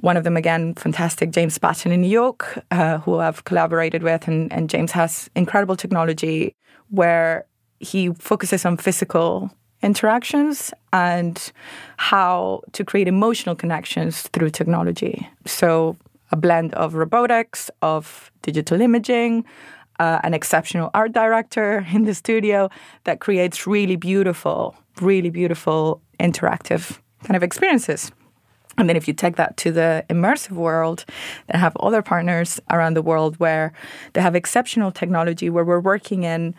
one 0.00 0.16
of 0.16 0.24
them, 0.24 0.36
again, 0.36 0.74
fantastic, 0.74 1.30
James 1.30 1.58
Patten 1.58 1.92
in 1.92 2.00
New 2.00 2.08
York, 2.08 2.64
uh, 2.72 2.98
who 2.98 3.18
I've 3.18 3.44
collaborated 3.44 4.02
with. 4.02 4.26
And, 4.28 4.52
and 4.52 4.68
James 4.68 4.92
has 4.92 5.30
incredible 5.34 5.76
technology 5.76 6.54
where 6.90 7.46
he 7.80 8.12
focuses 8.14 8.64
on 8.64 8.76
physical 8.76 9.50
interactions 9.82 10.72
and 10.92 11.52
how 11.96 12.62
to 12.72 12.84
create 12.84 13.08
emotional 13.08 13.54
connections 13.54 14.22
through 14.32 14.50
technology. 14.50 15.28
So, 15.46 15.96
a 16.30 16.36
blend 16.36 16.74
of 16.74 16.94
robotics, 16.94 17.70
of 17.80 18.30
digital 18.42 18.80
imaging, 18.80 19.44
uh, 19.98 20.20
an 20.22 20.34
exceptional 20.34 20.90
art 20.94 21.12
director 21.12 21.86
in 21.92 22.04
the 22.04 22.14
studio 22.14 22.68
that 23.04 23.20
creates 23.20 23.66
really 23.66 23.96
beautiful, 23.96 24.76
really 25.00 25.30
beautiful 25.30 26.02
interactive 26.20 26.98
kind 27.24 27.36
of 27.36 27.42
experiences. 27.42 28.12
And 28.78 28.88
then 28.88 28.96
if 28.96 29.06
you 29.06 29.14
take 29.14 29.36
that 29.36 29.56
to 29.58 29.72
the 29.72 30.04
immersive 30.08 30.52
world, 30.52 31.04
then 31.48 31.60
have 31.60 31.76
other 31.76 32.00
partners 32.00 32.60
around 32.70 32.94
the 32.94 33.02
world 33.02 33.38
where 33.38 33.72
they 34.12 34.22
have 34.22 34.34
exceptional 34.34 34.92
technology 34.92 35.50
where 35.50 35.64
we're 35.64 35.80
working 35.80 36.22
in 36.24 36.54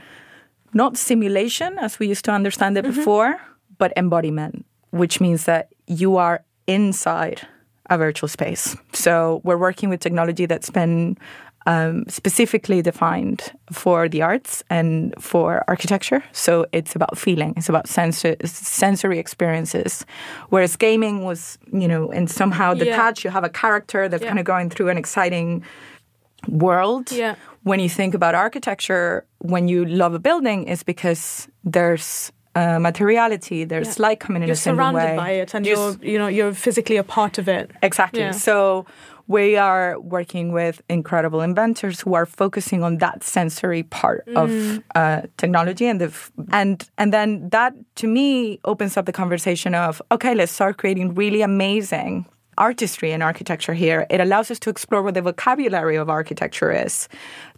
not 0.74 0.98
simulation 0.98 1.80
as 1.80 1.98
we 1.98 2.08
used 2.08 2.26
to 2.26 2.32
understand 2.32 2.78
it 2.78 2.86
mm-hmm. 2.86 2.96
before, 2.96 3.40
but 3.78 3.92
embodiment, 3.98 4.66
which 4.92 5.20
means 5.20 5.46
that 5.46 5.70
you 5.88 6.18
are 6.18 6.44
inside 6.68 7.48
a 7.90 7.98
virtual 7.98 8.28
space. 8.28 8.76
So 8.94 9.42
we're 9.44 9.58
working 9.58 9.90
with 9.90 10.00
technology 10.00 10.46
that's 10.46 10.70
been 10.70 11.18
um, 11.70 12.04
specifically 12.08 12.82
defined 12.82 13.54
for 13.72 14.10
the 14.10 14.24
arts 14.24 14.64
and 14.72 15.14
for 15.20 15.64
architecture. 15.68 16.24
So 16.32 16.66
it's 16.72 16.96
about 16.96 17.16
feeling, 17.16 17.54
it's 17.58 17.70
about 17.70 17.88
sensor, 17.88 18.36
sensory 18.44 19.20
experiences. 19.20 20.04
Whereas 20.50 20.76
gaming 20.76 21.24
was, 21.26 21.60
you 21.72 21.88
know, 21.88 22.12
and 22.12 22.28
somehow 22.28 22.74
detached, 22.74 23.24
yeah. 23.24 23.30
you 23.30 23.34
have 23.34 23.44
a 23.44 23.50
character 23.50 24.10
that's 24.10 24.24
yeah. 24.24 24.30
kind 24.30 24.40
of 24.40 24.46
going 24.46 24.72
through 24.72 24.90
an 24.90 24.98
exciting 24.98 25.64
world. 26.48 27.12
Yeah. 27.12 27.36
When 27.62 27.80
you 27.80 27.90
think 27.90 28.16
about 28.16 28.34
architecture, 28.34 29.28
when 29.38 29.68
you 29.68 29.86
love 29.86 30.16
a 30.16 30.20
building, 30.20 30.68
is 30.68 30.82
because 30.82 31.48
there's 31.64 32.32
uh, 32.56 32.80
materiality. 32.80 33.64
There's 33.66 34.00
yeah. 34.00 34.08
light 34.08 34.20
coming 34.20 34.42
in 34.42 34.48
you're 34.48 34.54
a 34.54 34.58
certain 34.58 34.78
way. 34.78 34.84
You're 34.86 35.02
surrounded 35.02 35.18
by 35.18 35.32
it, 35.32 35.54
and 35.54 35.66
you're, 35.68 35.78
you're 35.78 36.12
you 36.12 36.18
know 36.18 36.28
you're 36.28 36.54
physically 36.54 36.98
a 36.98 37.04
part 37.04 37.38
of 37.38 37.48
it. 37.48 37.70
Exactly. 37.84 38.22
Yeah. 38.22 38.32
So 38.32 38.86
we 39.30 39.56
are 39.56 40.00
working 40.00 40.52
with 40.52 40.82
incredible 40.90 41.40
inventors 41.40 42.02
who 42.02 42.16
are 42.16 42.26
focusing 42.26 42.84
on 42.84 42.98
that 42.98 43.24
sensory 43.24 43.84
part 43.84 44.26
mm. 44.26 44.36
of 44.36 44.84
uh, 44.96 45.22
technology, 45.38 45.86
and 45.86 46.02
the 46.02 46.12
and 46.52 46.90
and 46.98 47.14
then 47.14 47.48
that 47.50 47.74
to 47.96 48.08
me 48.08 48.60
opens 48.66 48.98
up 48.98 49.06
the 49.06 49.14
conversation 49.14 49.76
of 49.76 50.02
okay, 50.12 50.34
let's 50.34 50.52
start 50.52 50.78
creating 50.78 51.14
really 51.14 51.42
amazing 51.44 52.26
artistry 52.60 53.12
and 53.12 53.24
architecture 53.24 53.74
here, 53.74 54.06
it 54.10 54.20
allows 54.20 54.52
us 54.52 54.60
to 54.60 54.70
explore 54.70 55.02
what 55.02 55.14
the 55.14 55.22
vocabulary 55.22 55.96
of 55.96 56.10
architecture 56.10 56.72
is, 56.72 57.08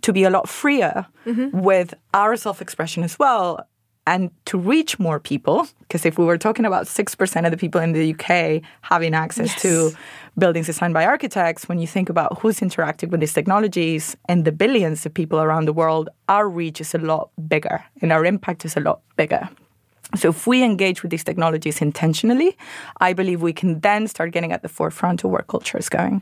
to 0.01 0.13
be 0.13 0.23
a 0.23 0.29
lot 0.29 0.47
freer 0.47 1.07
mm-hmm. 1.25 1.59
with 1.59 1.93
our 2.13 2.35
self 2.35 2.61
expression 2.61 3.03
as 3.03 3.17
well, 3.17 3.67
and 4.07 4.31
to 4.45 4.57
reach 4.57 4.99
more 4.99 5.19
people. 5.19 5.67
Because 5.79 6.05
if 6.05 6.17
we 6.17 6.25
were 6.25 6.37
talking 6.37 6.65
about 6.65 6.85
6% 6.85 7.45
of 7.45 7.51
the 7.51 7.57
people 7.57 7.81
in 7.81 7.93
the 7.93 8.13
UK 8.13 8.61
having 8.81 9.13
access 9.13 9.49
yes. 9.49 9.61
to 9.61 9.91
buildings 10.37 10.67
designed 10.67 10.93
by 10.93 11.05
architects, 11.05 11.67
when 11.67 11.79
you 11.79 11.87
think 11.87 12.09
about 12.09 12.39
who's 12.39 12.61
interacting 12.61 13.09
with 13.09 13.19
these 13.19 13.33
technologies 13.33 14.15
and 14.27 14.45
the 14.45 14.51
billions 14.51 15.05
of 15.05 15.13
people 15.13 15.39
around 15.39 15.65
the 15.65 15.73
world, 15.73 16.09
our 16.29 16.49
reach 16.49 16.81
is 16.81 16.95
a 16.95 16.97
lot 16.97 17.29
bigger 17.47 17.83
and 18.01 18.11
our 18.11 18.25
impact 18.25 18.65
is 18.65 18.75
a 18.75 18.79
lot 18.79 19.01
bigger. 19.17 19.49
So 20.15 20.29
if 20.29 20.45
we 20.45 20.63
engage 20.63 21.03
with 21.03 21.11
these 21.11 21.23
technologies 21.23 21.81
intentionally, 21.81 22.57
I 22.99 23.13
believe 23.13 23.41
we 23.41 23.53
can 23.53 23.79
then 23.79 24.07
start 24.07 24.31
getting 24.31 24.51
at 24.51 24.61
the 24.61 24.69
forefront 24.69 25.23
of 25.23 25.31
where 25.31 25.43
culture 25.43 25.77
is 25.77 25.87
going. 25.87 26.21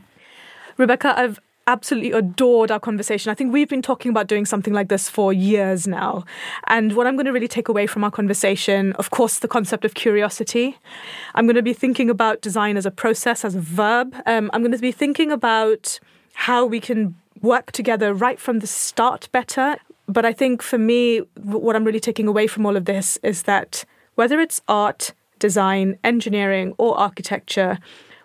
Rebeca, 0.78 1.16
I've 1.16 1.40
absolutely 1.70 2.10
adored 2.10 2.70
our 2.72 2.80
conversation. 2.80 3.30
I 3.30 3.34
think 3.34 3.52
we've 3.52 3.68
been 3.68 3.80
talking 3.80 4.10
about 4.10 4.26
doing 4.26 4.44
something 4.44 4.74
like 4.74 4.88
this 4.88 5.08
for 5.08 5.32
years 5.32 5.86
now. 5.86 6.24
And 6.66 6.96
what 6.96 7.06
I'm 7.06 7.14
going 7.14 7.26
to 7.26 7.32
really 7.32 7.48
take 7.48 7.68
away 7.68 7.86
from 7.86 8.02
our 8.02 8.10
conversation, 8.10 8.92
of 8.94 9.10
course, 9.10 9.38
the 9.38 9.48
concept 9.48 9.84
of 9.84 9.94
curiosity. 9.94 10.76
I'm 11.36 11.46
going 11.46 11.54
to 11.54 11.62
be 11.62 11.72
thinking 11.72 12.10
about 12.10 12.40
design 12.40 12.76
as 12.76 12.86
a 12.86 12.90
process, 12.90 13.44
as 13.44 13.54
a 13.54 13.60
verb. 13.60 14.14
Um, 14.26 14.50
I'm 14.52 14.62
going 14.62 14.72
to 14.72 14.78
be 14.78 14.92
thinking 14.92 15.30
about 15.30 16.00
how 16.34 16.66
we 16.66 16.80
can 16.80 17.14
work 17.40 17.70
together 17.70 18.12
right 18.12 18.40
from 18.40 18.58
the 18.58 18.66
start 18.66 19.28
better. 19.30 19.76
But 20.08 20.24
I 20.24 20.32
think 20.32 20.62
for 20.62 20.78
me, 20.78 21.18
what 21.36 21.76
I'm 21.76 21.84
really 21.84 22.00
taking 22.00 22.26
away 22.26 22.48
from 22.48 22.66
all 22.66 22.76
of 22.76 22.84
this 22.86 23.16
is 23.22 23.44
that 23.44 23.84
whether 24.16 24.40
it's 24.40 24.60
art, 24.66 25.14
design, 25.38 25.98
engineering, 26.02 26.74
or 26.78 26.98
architecture, 26.98 27.78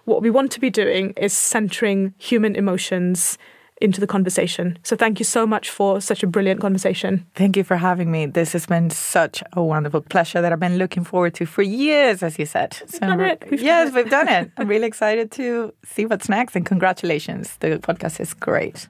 what 0.05 0.21
we 0.21 0.29
want 0.29 0.51
to 0.51 0.59
be 0.59 0.69
doing 0.69 1.11
is 1.17 1.33
centering 1.33 2.13
human 2.17 2.55
emotions 2.55 3.37
into 3.81 3.99
the 3.99 4.07
conversation. 4.07 4.77
So 4.83 4.95
thank 4.95 5.19
you 5.19 5.25
so 5.25 5.45
much 5.45 5.69
for 5.69 5.99
such 5.99 6.23
a 6.23 6.27
brilliant 6.27 6.61
conversation. 6.61 7.25
Thank 7.35 7.57
you 7.57 7.63
for 7.63 7.75
having 7.75 8.09
me. 8.09 8.25
This 8.25 8.53
has 8.53 8.65
been 8.65 8.89
such 8.89 9.43
a 9.53 9.61
wonderful 9.61 10.01
pleasure 10.01 10.41
that 10.41 10.53
I've 10.53 10.59
been 10.59 10.77
looking 10.77 11.03
forward 11.03 11.33
to 11.35 11.45
for 11.45 11.61
years, 11.61 12.23
as 12.23 12.39
you 12.39 12.45
said. 12.45 12.77
We've 12.81 13.01
done 13.01 13.21
it. 13.21 13.43
We've 13.51 13.61
yes, 13.61 13.89
done 13.89 13.97
it. 13.97 14.03
we've 14.03 14.11
done 14.11 14.27
it. 14.29 14.51
I'm 14.57 14.67
really 14.69 14.87
excited 14.87 15.31
to 15.31 15.73
see 15.83 16.05
what's 16.05 16.29
next 16.29 16.55
and 16.55 16.65
congratulations. 16.65 17.57
The 17.57 17.79
podcast 17.79 18.19
is 18.21 18.33
great. 18.33 18.87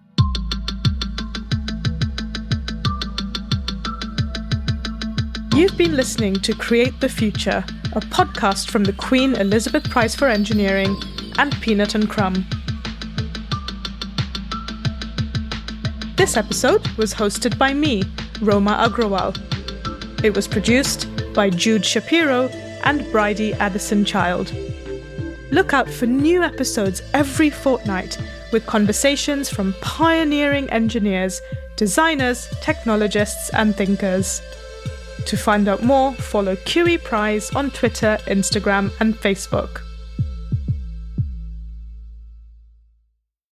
You've 5.56 5.78
been 5.78 5.96
listening 5.96 6.34
to 6.42 6.54
Create 6.54 7.00
the 7.00 7.08
Future, 7.08 7.64
a 7.94 8.02
podcast 8.02 8.70
from 8.70 8.84
the 8.84 8.92
Queen 8.92 9.36
Elizabeth 9.36 9.90
Prize 9.90 10.14
for 10.14 10.28
Engineering 10.28 10.94
and 11.38 11.56
Peanut 11.62 11.96
and 11.96 12.10
Crumb. 12.10 12.46
This 16.18 16.36
episode 16.36 16.86
was 16.98 17.14
hosted 17.14 17.58
by 17.58 17.74
me, 17.74 18.04
Roma 18.42 18.86
Agrawal. 18.86 19.34
It 20.26 20.36
was 20.36 20.46
produced 20.46 21.08
by 21.34 21.52
Jude 21.52 21.86
Shapiro 21.86 22.50
and 22.84 23.10
Bridie 23.14 23.54
Addison 23.54 24.04
Child. 24.04 24.54
Look 25.52 25.74
out 25.74 25.90
for 25.90 26.06
new 26.06 26.44
episodes 26.44 27.02
every 27.14 27.50
fortnight 27.50 28.18
with 28.52 28.66
conversations 28.66 29.50
from 29.50 29.74
pioneering 29.80 30.70
engineers, 30.70 31.42
designers, 31.78 32.50
technologists, 32.60 33.50
and 33.52 33.74
thinkers. 33.74 34.42
To 35.26 35.38
find 35.38 35.68
out 35.68 35.84
more, 35.84 36.14
follow 36.14 36.56
QE 36.56 37.04
Prize 37.04 37.52
on 37.56 37.72
Twitter, 37.72 38.18
Instagram, 38.28 38.92
and 39.00 39.16
Facebook. 39.20 39.85